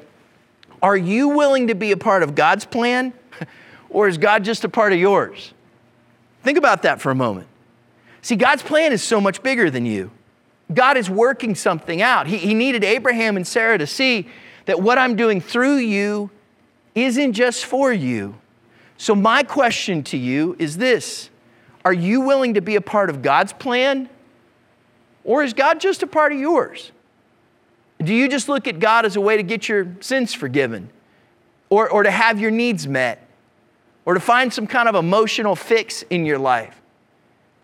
Are 0.80 0.96
you 0.96 1.28
willing 1.28 1.66
to 1.66 1.74
be 1.74 1.90
a 1.90 1.96
part 1.96 2.22
of 2.22 2.34
God's 2.36 2.64
plan, 2.64 3.12
or 3.90 4.06
is 4.06 4.16
God 4.16 4.44
just 4.44 4.64
a 4.64 4.68
part 4.68 4.92
of 4.92 4.98
yours? 4.98 5.52
Think 6.44 6.58
about 6.58 6.82
that 6.82 7.00
for 7.00 7.10
a 7.10 7.14
moment. 7.16 7.48
See, 8.22 8.36
God's 8.36 8.62
plan 8.62 8.92
is 8.92 9.02
so 9.02 9.20
much 9.20 9.42
bigger 9.42 9.70
than 9.70 9.84
you. 9.86 10.12
God 10.72 10.96
is 10.96 11.08
working 11.08 11.54
something 11.54 12.02
out. 12.02 12.26
He, 12.26 12.38
he 12.38 12.54
needed 12.54 12.82
Abraham 12.82 13.36
and 13.36 13.46
Sarah 13.46 13.78
to 13.78 13.86
see 13.86 14.28
that 14.64 14.80
what 14.80 14.98
I'm 14.98 15.16
doing 15.16 15.40
through 15.40 15.76
you 15.76 16.30
isn't 16.94 17.34
just 17.34 17.64
for 17.64 17.92
you. 17.92 18.36
So, 18.98 19.14
my 19.14 19.42
question 19.42 20.02
to 20.04 20.16
you 20.16 20.56
is 20.58 20.76
this 20.76 21.30
Are 21.84 21.92
you 21.92 22.22
willing 22.22 22.54
to 22.54 22.60
be 22.60 22.76
a 22.76 22.80
part 22.80 23.10
of 23.10 23.22
God's 23.22 23.52
plan? 23.52 24.08
Or 25.24 25.42
is 25.42 25.54
God 25.54 25.80
just 25.80 26.04
a 26.04 26.06
part 26.06 26.32
of 26.32 26.38
yours? 26.38 26.92
Do 27.98 28.14
you 28.14 28.28
just 28.28 28.48
look 28.48 28.68
at 28.68 28.78
God 28.78 29.04
as 29.04 29.16
a 29.16 29.20
way 29.20 29.36
to 29.36 29.42
get 29.42 29.68
your 29.68 29.96
sins 30.00 30.32
forgiven 30.32 30.90
or, 31.68 31.88
or 31.88 32.04
to 32.04 32.10
have 32.10 32.38
your 32.38 32.52
needs 32.52 32.86
met 32.86 33.26
or 34.04 34.14
to 34.14 34.20
find 34.20 34.52
some 34.52 34.68
kind 34.68 34.88
of 34.88 34.94
emotional 34.94 35.56
fix 35.56 36.02
in 36.02 36.26
your 36.26 36.38
life? 36.38 36.80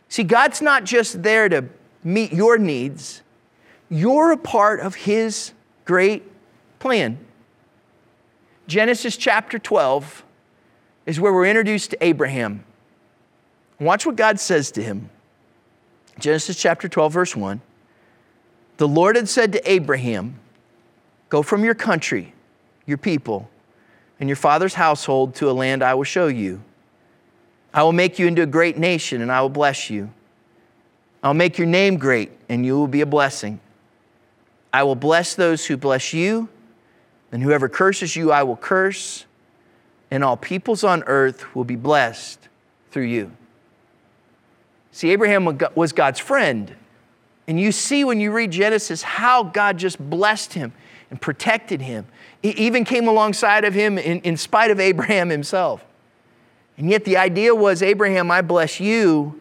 See, 0.08 0.24
God's 0.24 0.60
not 0.60 0.84
just 0.84 1.22
there 1.22 1.48
to 1.48 1.66
meet 2.04 2.32
your 2.32 2.58
needs, 2.58 3.22
you're 3.88 4.32
a 4.32 4.36
part 4.36 4.80
of 4.80 4.94
His 4.94 5.52
great 5.84 6.22
plan. 6.78 7.18
Genesis 8.66 9.16
chapter 9.16 9.58
12 9.58 10.24
is 11.06 11.20
where 11.20 11.32
we're 11.32 11.46
introduced 11.46 11.90
to 11.90 12.04
Abraham. 12.04 12.64
Watch 13.78 14.06
what 14.06 14.16
God 14.16 14.38
says 14.38 14.70
to 14.72 14.82
him. 14.82 15.10
Genesis 16.18 16.56
chapter 16.56 16.88
12, 16.88 17.12
verse 17.12 17.36
1. 17.36 17.60
the 18.76 18.86
Lord 18.86 19.16
had 19.16 19.28
said 19.28 19.52
to 19.52 19.70
Abraham, 19.70 20.38
Go 21.28 21.42
from 21.42 21.64
your 21.64 21.74
country, 21.74 22.34
your 22.86 22.98
people, 22.98 23.48
and 24.20 24.28
your 24.28 24.36
father's 24.36 24.74
household 24.74 25.34
to 25.36 25.50
a 25.50 25.52
land 25.52 25.82
I 25.82 25.94
will 25.94 26.04
show 26.04 26.28
you. 26.28 26.62
I 27.74 27.82
will 27.82 27.92
make 27.92 28.18
you 28.18 28.26
into 28.26 28.42
a 28.42 28.46
great 28.46 28.76
nation, 28.76 29.22
and 29.22 29.32
I 29.32 29.40
will 29.40 29.48
bless 29.48 29.90
you. 29.90 30.12
I'll 31.22 31.34
make 31.34 31.58
your 31.58 31.66
name 31.66 31.96
great, 31.96 32.32
and 32.48 32.66
you 32.66 32.74
will 32.74 32.88
be 32.88 33.00
a 33.00 33.06
blessing. 33.06 33.60
I 34.72 34.82
will 34.82 34.96
bless 34.96 35.34
those 35.34 35.66
who 35.66 35.76
bless 35.76 36.12
you, 36.12 36.48
and 37.30 37.42
whoever 37.42 37.68
curses 37.68 38.16
you, 38.16 38.32
I 38.32 38.42
will 38.42 38.56
curse, 38.56 39.24
and 40.10 40.24
all 40.24 40.36
peoples 40.36 40.82
on 40.82 41.02
earth 41.06 41.54
will 41.54 41.64
be 41.64 41.76
blessed 41.76 42.48
through 42.90 43.04
you. 43.04 43.32
See, 44.90 45.10
Abraham 45.10 45.58
was 45.74 45.92
God's 45.92 46.20
friend. 46.20 46.74
And 47.48 47.58
you 47.58 47.72
see 47.72 48.04
when 48.04 48.20
you 48.20 48.30
read 48.30 48.50
Genesis 48.50 49.02
how 49.02 49.42
God 49.42 49.78
just 49.78 49.98
blessed 49.98 50.52
him 50.52 50.72
and 51.10 51.20
protected 51.20 51.80
him. 51.80 52.06
He 52.42 52.50
even 52.50 52.84
came 52.84 53.08
alongside 53.08 53.64
of 53.64 53.74
him 53.74 53.98
in, 53.98 54.20
in 54.20 54.36
spite 54.36 54.70
of 54.70 54.78
Abraham 54.78 55.28
himself. 55.28 55.84
And 56.76 56.88
yet 56.90 57.04
the 57.04 57.16
idea 57.16 57.54
was 57.54 57.82
Abraham, 57.82 58.30
I 58.30 58.42
bless 58.42 58.80
you 58.80 59.40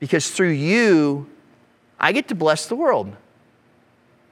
because 0.00 0.30
through 0.30 0.50
you, 0.50 1.28
I 1.98 2.12
get 2.12 2.28
to 2.28 2.34
bless 2.34 2.66
the 2.66 2.74
world. 2.74 3.14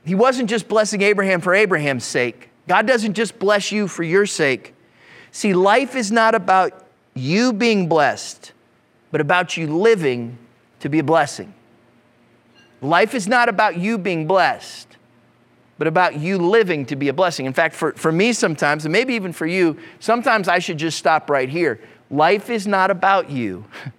He 0.05 0.15
wasn't 0.15 0.49
just 0.49 0.69
blessing 0.69 1.03
Abraham 1.03 1.41
for 1.41 1.55
Abraham's 1.55 2.05
sake. 2.05 2.49
God 2.67 2.87
doesn't 2.87 3.15
just 3.15 3.39
bless 3.39 3.71
you 3.71 3.87
for 3.87 4.03
your 4.03 4.27
sake. 4.27 4.75
See, 5.31 5.53
life 5.53 5.95
is 5.95 6.11
not 6.11 6.35
about 6.35 6.87
you 7.15 7.53
being 7.53 7.89
blessed, 7.89 8.53
but 9.11 9.21
about 9.21 9.57
you 9.57 9.67
living 9.67 10.39
to 10.81 10.89
be 10.89 10.99
a 10.99 11.05
blessing. 11.05 11.53
Life 12.81 13.15
is 13.15 13.27
not 13.27 13.49
about 13.49 13.77
you 13.77 13.99
being 13.99 14.27
blessed, 14.27 14.97
but 15.79 15.87
about 15.87 16.17
you 16.17 16.39
living 16.39 16.87
to 16.87 16.97
be 16.97 17.09
a 17.09 17.13
blessing. 17.13 17.47
In 17.47 17.53
fact, 17.53 17.75
for, 17.75 17.93
for 17.93 18.13
me 18.13 18.33
sometimes, 18.33 18.85
and 18.85 18.93
maybe 18.93 19.15
even 19.15 19.33
for 19.33 19.47
you, 19.47 19.77
sometimes 20.01 20.49
I 20.49 20.59
should 20.59 20.79
just 20.79 20.99
stop 20.99 21.29
right 21.29 21.49
here. 21.49 21.81
Life 22.11 22.51
is 22.51 22.67
not 22.67 22.91
about 22.91 23.31
you, 23.31 23.65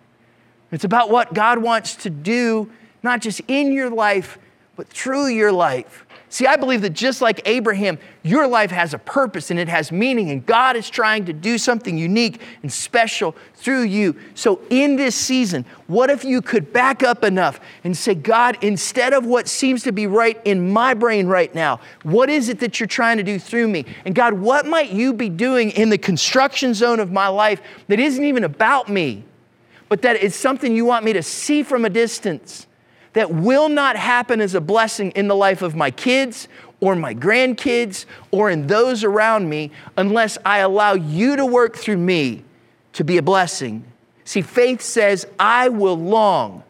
it's 0.71 0.83
about 0.83 1.09
what 1.09 1.33
God 1.33 1.59
wants 1.59 1.95
to 1.97 2.09
do, 2.09 2.69
not 3.03 3.21
just 3.21 3.41
in 3.47 3.71
your 3.71 3.89
life, 3.89 4.37
but 4.75 4.87
through 4.87 5.27
your 5.27 5.51
life. 5.51 6.05
See, 6.31 6.45
I 6.45 6.57
believe 6.57 6.83
that 6.83 6.91
just 6.91 7.23
like 7.23 7.41
Abraham, 7.45 7.97
your 8.21 8.47
life 8.47 8.69
has 8.69 8.93
a 8.93 8.99
purpose 8.99 9.49
and 9.49 9.59
it 9.59 9.67
has 9.67 9.91
meaning, 9.91 10.29
and 10.29 10.45
God 10.45 10.75
is 10.75 10.87
trying 10.87 11.25
to 11.25 11.33
do 11.33 11.57
something 11.57 11.97
unique 11.97 12.39
and 12.61 12.71
special 12.71 13.35
through 13.55 13.81
you. 13.81 14.15
So, 14.35 14.61
in 14.69 14.95
this 14.95 15.15
season, 15.15 15.65
what 15.87 16.11
if 16.11 16.23
you 16.23 16.43
could 16.43 16.71
back 16.71 17.01
up 17.01 17.23
enough 17.23 17.59
and 17.83 17.97
say, 17.97 18.13
God, 18.13 18.63
instead 18.63 19.11
of 19.11 19.25
what 19.25 19.47
seems 19.47 19.81
to 19.83 19.91
be 19.91 20.05
right 20.05 20.39
in 20.45 20.71
my 20.71 20.93
brain 20.93 21.25
right 21.25 21.53
now, 21.55 21.79
what 22.03 22.29
is 22.29 22.47
it 22.47 22.59
that 22.59 22.79
you're 22.79 22.85
trying 22.85 23.17
to 23.17 23.23
do 23.23 23.39
through 23.39 23.67
me? 23.67 23.85
And 24.05 24.13
God, 24.13 24.33
what 24.33 24.67
might 24.67 24.91
you 24.91 25.13
be 25.13 25.29
doing 25.29 25.71
in 25.71 25.89
the 25.89 25.97
construction 25.97 26.75
zone 26.75 26.99
of 26.99 27.11
my 27.11 27.27
life 27.27 27.59
that 27.87 27.99
isn't 27.99 28.23
even 28.23 28.43
about 28.43 28.87
me, 28.87 29.23
but 29.89 30.01
that 30.03 30.17
is 30.17 30.35
something 30.35 30.75
you 30.75 30.85
want 30.85 31.03
me 31.03 31.13
to 31.13 31.23
see 31.23 31.63
from 31.63 31.83
a 31.83 31.89
distance? 31.89 32.67
that 33.13 33.31
will 33.31 33.69
not 33.69 33.95
happen 33.95 34.41
as 34.41 34.55
a 34.55 34.61
blessing 34.61 35.11
in 35.11 35.27
the 35.27 35.35
life 35.35 35.61
of 35.61 35.75
my 35.75 35.91
kids 35.91 36.47
or 36.79 36.95
my 36.95 37.13
grandkids 37.13 38.05
or 38.31 38.49
in 38.49 38.67
those 38.67 39.03
around 39.03 39.49
me 39.49 39.71
unless 39.97 40.37
I 40.45 40.59
allow 40.59 40.93
you 40.93 41.35
to 41.35 41.45
work 41.45 41.75
through 41.75 41.97
me 41.97 42.43
to 42.93 43.03
be 43.03 43.17
a 43.17 43.21
blessing. 43.21 43.83
See, 44.25 44.41
faith 44.41 44.81
says, 44.81 45.25
I 45.39 45.69
will 45.69 45.97
long 45.97 46.63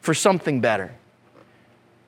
for 0.00 0.14
something 0.14 0.60
better. 0.60 0.92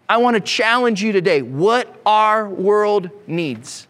I 0.08 0.18
want 0.18 0.34
to 0.36 0.40
challenge 0.40 1.02
you 1.02 1.12
today. 1.12 1.42
What 1.42 1.94
our 2.06 2.48
world 2.48 3.10
needs 3.26 3.86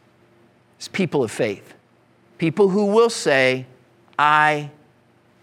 is 0.81 0.88
people 0.88 1.23
of 1.23 1.31
faith, 1.31 1.75
people 2.38 2.69
who 2.69 2.87
will 2.87 3.11
say, 3.11 3.67
I 4.19 4.71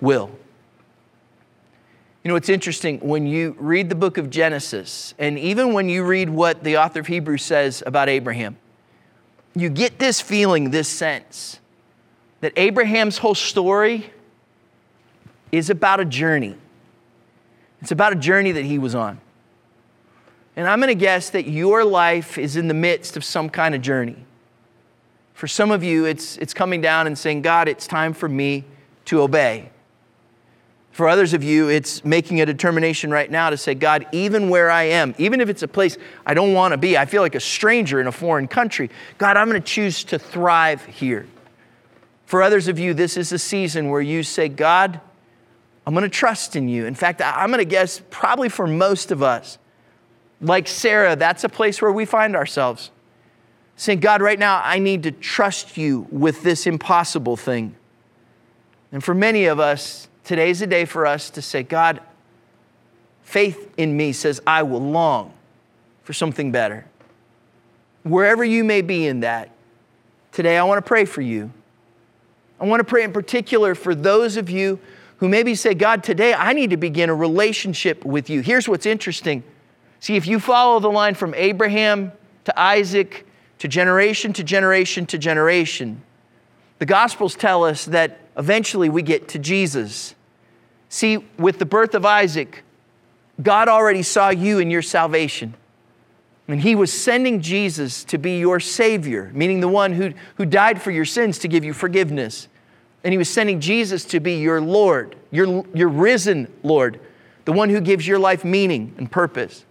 will. 0.02 0.32
You 2.26 2.30
know, 2.30 2.38
it's 2.38 2.50
interesting 2.50 2.98
when 3.02 3.28
you 3.28 3.56
read 3.60 3.88
the 3.88 3.94
book 3.94 4.18
of 4.18 4.32
Genesis, 4.32 5.14
and 5.20 5.38
even 5.38 5.74
when 5.74 5.90
you 5.90 6.04
read 6.04 6.28
what 6.28 6.64
the 6.64 6.76
author 6.78 7.00
of 7.00 7.06
Hebrews 7.06 7.44
says 7.44 7.84
about 7.86 8.10
Abraham, 8.10 8.58
you 9.54 9.70
get 9.70 10.00
this 10.00 10.22
feeling, 10.22 10.72
this 10.72 10.90
sense 10.90 11.60
that 12.42 12.52
Abraham's 12.56 13.20
whole 13.20 13.36
story 13.36 14.10
is 15.52 15.70
about 15.70 16.00
a 16.00 16.06
journey. 16.06 16.56
It's 17.82 17.92
about 17.92 18.14
a 18.14 18.16
journey 18.16 18.54
that 18.54 18.66
he 18.66 18.80
was 18.80 18.96
on. 18.96 19.22
And 20.56 20.68
I'm 20.68 20.80
going 20.80 20.88
to 20.88 20.96
guess 20.96 21.30
that 21.30 21.48
your 21.48 21.86
life 21.86 22.40
is 22.40 22.56
in 22.56 22.68
the 22.68 22.74
midst 22.74 23.16
of 23.18 23.24
some 23.24 23.52
kind 23.52 23.76
of 23.76 23.84
journey. 23.84 24.18
For 25.36 25.46
some 25.46 25.70
of 25.70 25.84
you, 25.84 26.06
it's, 26.06 26.38
it's 26.38 26.56
coming 26.56 26.82
down 26.82 27.06
and 27.06 27.16
saying, 27.16 27.44
God, 27.44 27.68
it's 27.68 27.86
time 27.86 28.14
for 28.14 28.28
me 28.28 28.64
to 29.06 29.22
obey. 29.22 29.70
For 30.96 31.10
others 31.10 31.34
of 31.34 31.44
you, 31.44 31.68
it's 31.68 32.06
making 32.06 32.40
a 32.40 32.46
determination 32.46 33.12
right 33.12 33.30
now 33.30 33.50
to 33.50 33.58
say, 33.58 33.76
God, 33.76 34.08
even 34.14 34.48
where 34.48 34.72
I 34.72 34.84
am, 34.84 35.14
even 35.18 35.42
if 35.42 35.50
it's 35.50 35.62
a 35.62 35.68
place 35.68 35.98
I 36.26 36.34
don't 36.34 36.54
want 36.54 36.72
to 36.72 36.78
be, 36.78 36.98
I 36.98 37.06
feel 37.06 37.22
like 37.22 37.36
a 37.36 37.42
stranger 37.42 38.00
in 38.00 38.08
a 38.08 38.14
foreign 38.14 38.48
country, 38.48 38.90
God, 39.18 39.36
I'm 39.36 39.50
going 39.50 39.62
to 39.62 39.68
choose 39.68 40.06
to 40.06 40.18
thrive 40.18 40.86
here. 40.86 41.28
For 42.26 42.42
others 42.42 42.70
of 42.70 42.80
you, 42.80 42.94
this 42.94 43.18
is 43.18 43.34
a 43.34 43.38
season 43.38 43.90
where 43.90 44.00
you 44.00 44.24
say, 44.24 44.48
God, 44.48 45.02
I'm 45.86 45.94
going 45.94 46.04
to 46.04 46.10
trust 46.10 46.56
in 46.56 46.70
you. 46.70 46.86
In 46.86 46.96
fact, 46.96 47.22
I'm 47.22 47.50
going 47.50 47.60
to 47.60 47.66
guess 47.66 48.02
probably 48.10 48.48
for 48.48 48.66
most 48.66 49.12
of 49.12 49.22
us, 49.22 49.58
like 50.40 50.66
Sarah, 50.66 51.18
that's 51.18 51.44
a 51.44 51.50
place 51.50 51.82
where 51.82 51.92
we 51.92 52.06
find 52.06 52.38
ourselves. 52.38 52.90
Saying, 53.76 54.00
God, 54.00 54.22
right 54.22 54.40
now, 54.40 54.62
I 54.64 54.80
need 54.80 55.04
to 55.04 55.12
trust 55.12 55.76
you 55.76 56.08
with 56.10 56.42
this 56.42 56.66
impossible 56.66 57.36
thing. 57.36 57.76
And 58.94 59.04
for 59.04 59.14
many 59.14 59.48
of 59.48 59.60
us, 59.60 60.08
Today's 60.26 60.62
a 60.64 60.68
day 60.68 60.86
for 60.86 61.06
us 61.06 61.30
to 61.30 61.42
say, 61.42 61.62
God, 61.62 62.02
faith 63.22 63.72
in 63.78 63.96
me 63.96 64.12
says, 64.12 64.42
I 64.46 64.64
will 64.64 64.82
long 64.82 65.32
for 66.04 66.14
something 66.14 66.52
better. 66.52 66.86
Wherever 68.02 68.44
you 68.44 68.64
may 68.64 68.82
be 68.82 69.06
in 69.06 69.20
that, 69.20 69.52
today 70.32 70.58
I 70.58 70.64
want 70.64 70.84
to 70.84 70.88
pray 70.88 71.06
for 71.06 71.22
you. 71.22 71.52
I 72.60 72.66
want 72.66 72.80
to 72.80 72.84
pray 72.84 73.04
in 73.04 73.14
particular 73.14 73.76
for 73.76 73.94
those 73.94 74.36
of 74.36 74.50
you 74.50 74.80
who 75.18 75.30
maybe 75.30 75.54
say, 75.54 75.76
God, 75.76 76.04
today 76.04 76.34
I 76.34 76.54
need 76.54 76.72
to 76.72 76.78
begin 76.78 77.12
a 77.12 77.16
relationship 77.16 78.04
with 78.04 78.28
you. 78.28 78.42
Here's 78.42 78.68
what's 78.68 78.88
interesting. 78.88 79.44
See, 80.00 80.16
if 80.16 80.26
you 80.26 80.40
follow 80.40 80.80
the 80.80 80.90
line 80.90 81.14
from 81.14 81.36
Abraham 81.36 82.12
to 82.46 82.60
Isaac 82.60 83.28
to 83.60 83.68
generation 83.68 84.34
to 84.34 84.44
generation 84.44 85.06
to 85.06 85.20
generation, 85.20 86.02
the 86.80 86.86
Gospels 86.88 87.36
tell 87.36 87.64
us 87.64 87.86
that 87.86 88.20
eventually 88.38 88.90
we 88.90 89.04
get 89.04 89.28
to 89.30 89.40
Jesus. 89.40 90.15
See, 90.90 91.18
with 91.38 91.60
the 91.60 91.66
birth 91.66 91.96
of 91.96 92.06
Isaac, 92.06 92.64
God 93.42 93.68
already 93.68 94.04
saw 94.04 94.30
you 94.30 94.60
in 94.60 94.70
your 94.72 94.82
salvation. 94.82 95.56
And 96.48 96.62
He 96.62 96.76
was 96.76 96.94
sending 96.94 97.42
Jesus 97.42 98.04
to 98.06 98.18
be 98.18 98.40
your 98.40 98.60
Savior, 98.60 99.32
meaning 99.34 99.60
the 99.60 99.68
one 99.68 99.94
who, 99.94 100.14
who 100.36 100.46
died 100.46 100.82
for 100.82 100.92
your 100.92 101.06
sins 101.06 101.40
to 101.40 101.48
give 101.48 101.64
you 101.64 101.74
forgiveness. 101.74 102.48
And 103.04 103.12
He 103.12 103.18
was 103.18 103.30
sending 103.30 103.60
Jesus 103.60 104.06
to 104.06 104.20
be 104.20 104.36
your 104.36 104.62
Lord, 104.62 105.16
your, 105.32 105.66
your 105.74 105.90
risen 105.90 106.52
Lord, 106.64 107.00
the 107.46 107.52
one 107.52 107.70
who 107.70 107.82
gives 107.82 108.08
your 108.08 108.20
life 108.20 108.46
meaning 108.46 108.94
and 108.98 109.12
purpose. 109.12 109.66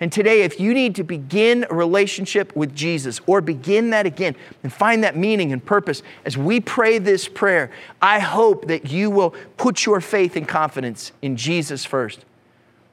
And 0.00 0.10
today, 0.10 0.42
if 0.42 0.58
you 0.58 0.72
need 0.72 0.94
to 0.94 1.04
begin 1.04 1.66
a 1.68 1.74
relationship 1.74 2.56
with 2.56 2.74
Jesus 2.74 3.20
or 3.26 3.42
begin 3.42 3.90
that 3.90 4.06
again 4.06 4.34
and 4.62 4.72
find 4.72 5.04
that 5.04 5.14
meaning 5.14 5.52
and 5.52 5.64
purpose, 5.64 6.02
as 6.24 6.38
we 6.38 6.58
pray 6.58 6.98
this 6.98 7.28
prayer, 7.28 7.70
I 8.00 8.18
hope 8.18 8.68
that 8.68 8.90
you 8.90 9.10
will 9.10 9.34
put 9.58 9.84
your 9.84 10.00
faith 10.00 10.36
and 10.36 10.48
confidence 10.48 11.12
in 11.20 11.36
Jesus 11.36 11.84
first. 11.84 12.24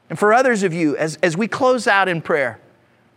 And 0.09 0.19
for 0.19 0.33
others 0.33 0.63
of 0.63 0.73
you, 0.73 0.97
as, 0.97 1.17
as 1.23 1.37
we 1.37 1.47
close 1.47 1.87
out 1.87 2.09
in 2.09 2.21
prayer, 2.21 2.59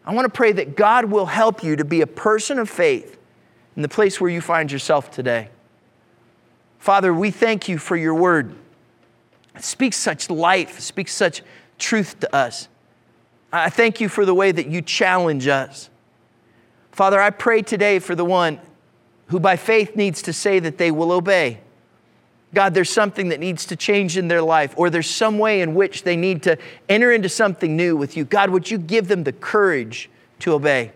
I 0.07 0.14
want 0.14 0.24
to 0.24 0.37
pray 0.37 0.53
that 0.53 0.76
God 0.76 1.07
will 1.07 1.26
help 1.26 1.64
you 1.64 1.74
to 1.74 1.85
be 1.85 2.00
a 2.00 2.07
person 2.07 2.61
of 2.61 2.70
faith 2.70 3.18
in 3.74 3.82
the 3.82 3.88
place 3.88 4.20
where 4.20 4.30
you 4.30 4.41
find 4.41 4.70
yourself 4.70 5.11
today. 5.11 5.49
Father, 6.78 7.12
we 7.12 7.30
thank 7.32 7.68
you 7.68 7.76
for 7.76 7.97
your 7.97 8.14
word. 8.14 8.55
It 9.57 9.64
speaks 9.64 9.97
such 9.97 10.30
life, 10.30 10.78
speaks 10.78 11.12
such 11.12 11.43
truth 11.78 12.20
to 12.20 12.34
us. 12.34 12.68
I 13.53 13.70
thank 13.70 14.01
you 14.01 14.09
for 14.09 14.24
the 14.24 14.34
way 14.34 14.53
that 14.53 14.68
you 14.68 14.80
challenge 14.82 15.48
us. 15.48 15.90
Father, 16.92 17.20
I 17.20 17.30
pray 17.30 17.62
today 17.62 17.98
for 17.98 18.14
the 18.14 18.24
one 18.24 18.61
who 19.28 19.40
by 19.40 19.57
faith 19.57 19.96
needs 19.96 20.22
to 20.22 20.32
say 20.32 20.59
that 20.59 20.78
they 20.78 20.90
will 20.90 21.12
obey. 21.12 21.61
God, 22.53 22.74
there's 22.74 22.90
something 22.90 23.28
that 23.28 23.38
needs 23.38 23.64
to 23.66 23.76
change 23.76 24.16
in 24.16 24.26
their 24.26 24.42
life, 24.42 24.74
or 24.76 24.90
there's 24.90 25.09
some 25.09 25.38
way 25.38 25.61
in 25.62 25.74
which 25.74 26.03
they 26.03 26.16
need 26.16 26.42
to 26.42 26.59
enter 26.88 27.12
into 27.12 27.28
something 27.28 27.76
new 27.76 27.96
with 27.96 28.16
you. 28.16 28.24
God, 28.24 28.51
would 28.51 28.70
you 28.70 28.76
give 28.76 29.07
them 29.07 29.22
the 29.22 29.32
courage 29.32 30.11
to 30.40 30.53
obey? 30.55 30.92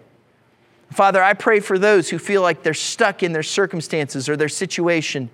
Father, 0.92 1.22
I 1.22 1.32
pray 1.32 1.60
for 1.60 1.78
those 1.78 2.10
who 2.10 2.18
feel 2.18 2.42
like 2.42 2.62
they're 2.62 2.74
stuck 2.74 3.22
in 3.22 3.32
their 3.32 3.42
circumstances 3.44 4.28
or 4.28 4.36
their 4.36 4.48
situation. 4.48 5.30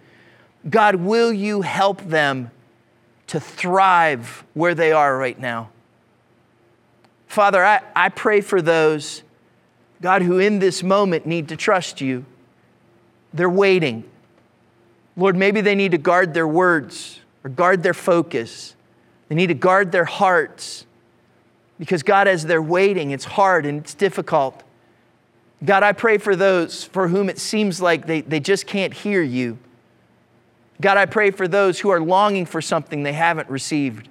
God, 0.68 0.96
will 0.96 1.32
you 1.32 1.62
help 1.62 2.02
them 2.02 2.50
to 3.28 3.40
thrive 3.40 4.44
where 4.52 4.74
they 4.74 4.92
are 4.92 5.16
right 5.16 5.38
now? 5.38 5.70
Father, 7.30 7.64
I, 7.64 7.80
I 7.94 8.08
pray 8.08 8.40
for 8.40 8.60
those, 8.60 9.22
God, 10.02 10.22
who 10.22 10.40
in 10.40 10.58
this 10.58 10.82
moment 10.82 11.26
need 11.26 11.50
to 11.50 11.56
trust 11.56 12.00
you. 12.00 12.24
They're 13.32 13.48
waiting. 13.48 14.02
Lord, 15.16 15.36
maybe 15.36 15.60
they 15.60 15.76
need 15.76 15.92
to 15.92 15.98
guard 15.98 16.34
their 16.34 16.48
words 16.48 17.20
or 17.44 17.50
guard 17.50 17.84
their 17.84 17.94
focus. 17.94 18.74
They 19.28 19.36
need 19.36 19.46
to 19.46 19.54
guard 19.54 19.92
their 19.92 20.06
hearts 20.06 20.86
because, 21.78 22.02
God, 22.02 22.26
as 22.26 22.46
they're 22.46 22.60
waiting, 22.60 23.12
it's 23.12 23.26
hard 23.26 23.64
and 23.64 23.78
it's 23.78 23.94
difficult. 23.94 24.64
God, 25.64 25.84
I 25.84 25.92
pray 25.92 26.18
for 26.18 26.34
those 26.34 26.82
for 26.82 27.06
whom 27.06 27.28
it 27.28 27.38
seems 27.38 27.80
like 27.80 28.08
they, 28.08 28.22
they 28.22 28.40
just 28.40 28.66
can't 28.66 28.92
hear 28.92 29.22
you. 29.22 29.56
God, 30.80 30.96
I 30.96 31.06
pray 31.06 31.30
for 31.30 31.46
those 31.46 31.78
who 31.78 31.90
are 31.90 32.00
longing 32.00 32.44
for 32.44 32.60
something 32.60 33.04
they 33.04 33.12
haven't 33.12 33.48
received. 33.48 34.08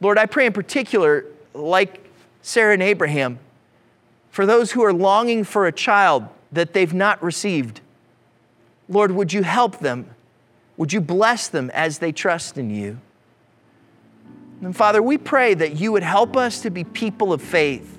Lord, 0.00 0.16
I 0.16 0.24
pray 0.24 0.46
in 0.46 0.54
particular, 0.54 1.26
like 1.58 2.10
Sarah 2.42 2.74
and 2.74 2.82
Abraham, 2.82 3.38
for 4.30 4.46
those 4.46 4.72
who 4.72 4.84
are 4.84 4.92
longing 4.92 5.44
for 5.44 5.66
a 5.66 5.72
child 5.72 6.26
that 6.52 6.72
they've 6.72 6.94
not 6.94 7.22
received. 7.22 7.80
Lord, 8.88 9.10
would 9.12 9.32
you 9.32 9.42
help 9.42 9.80
them? 9.80 10.08
Would 10.76 10.92
you 10.92 11.00
bless 11.00 11.48
them 11.48 11.70
as 11.74 11.98
they 11.98 12.12
trust 12.12 12.56
in 12.56 12.70
you? 12.70 12.98
And 14.62 14.74
Father, 14.74 15.02
we 15.02 15.18
pray 15.18 15.54
that 15.54 15.76
you 15.76 15.92
would 15.92 16.02
help 16.02 16.36
us 16.36 16.62
to 16.62 16.70
be 16.70 16.84
people 16.84 17.32
of 17.32 17.42
faith 17.42 17.98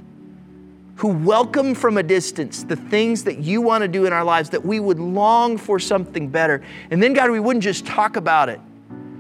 who 0.96 1.08
welcome 1.08 1.74
from 1.74 1.98
a 1.98 2.04
distance 2.04 2.64
the 2.64 2.76
things 2.76 3.24
that 3.24 3.40
you 3.40 3.62
want 3.62 3.84
to 3.84 3.88
do 3.88 4.06
in 4.06 4.12
our 4.12 4.24
lives, 4.24 4.50
that 4.50 4.66
we 4.66 4.82
would 4.82 5.00
long 5.00 5.58
for 5.58 5.80
something 5.80 6.28
better. 6.28 6.62
And 6.92 7.02
then, 7.02 7.14
God, 7.14 7.32
we 7.32 7.40
wouldn't 7.40 7.64
just 7.64 7.86
talk 7.86 8.18
about 8.18 8.50
it, 8.50 8.60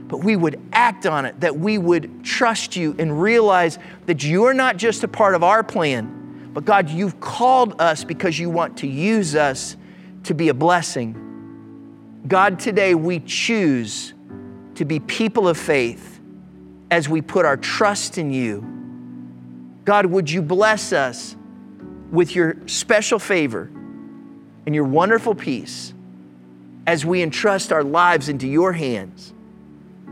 but 0.10 0.18
we 0.18 0.36
would 0.36 0.60
act 0.74 1.06
on 1.06 1.26
it, 1.26 1.40
that 1.40 1.56
we 1.56 1.78
would 1.78 2.26
trust 2.26 2.76
you 2.76 2.96
and 2.98 3.22
realize 3.22 3.78
that 4.08 4.24
you're 4.24 4.56
not 4.56 4.76
just 4.76 5.04
a 5.04 5.08
part 5.08 5.36
of 5.36 5.44
our 5.44 5.64
plan, 5.64 6.50
but 6.52 6.66
God, 6.66 6.90
you've 6.90 7.20
called 7.20 7.80
us 7.80 8.04
because 8.04 8.38
you 8.38 8.50
want 8.50 8.78
to 8.80 8.88
use 8.88 9.36
us 9.36 9.78
to 10.24 10.34
be 10.34 10.50
a 10.50 10.54
blessing. 10.54 12.24
God, 12.28 12.60
today 12.60 12.96
we 12.96 13.20
choose 13.20 14.16
to 14.76 14.84
be 14.84 15.00
people 15.00 15.48
of 15.48 15.58
faith 15.58 16.20
as 16.90 17.08
we 17.08 17.22
put 17.22 17.46
our 17.46 17.56
trust 17.56 18.18
in 18.18 18.32
you. 18.32 18.66
God, 19.86 20.08
would 20.08 20.30
you 20.30 20.42
bless 20.42 20.92
us 20.92 21.36
with 22.12 22.36
your 22.36 22.58
special 22.66 23.20
favor 23.20 23.70
and 24.66 24.74
your 24.74 24.86
wonderful 24.86 25.36
peace 25.36 25.94
as 26.88 27.06
we 27.06 27.22
entrust 27.22 27.72
our 27.72 27.84
lives 27.84 28.28
into 28.28 28.48
your 28.48 28.74
hands? 28.74 29.34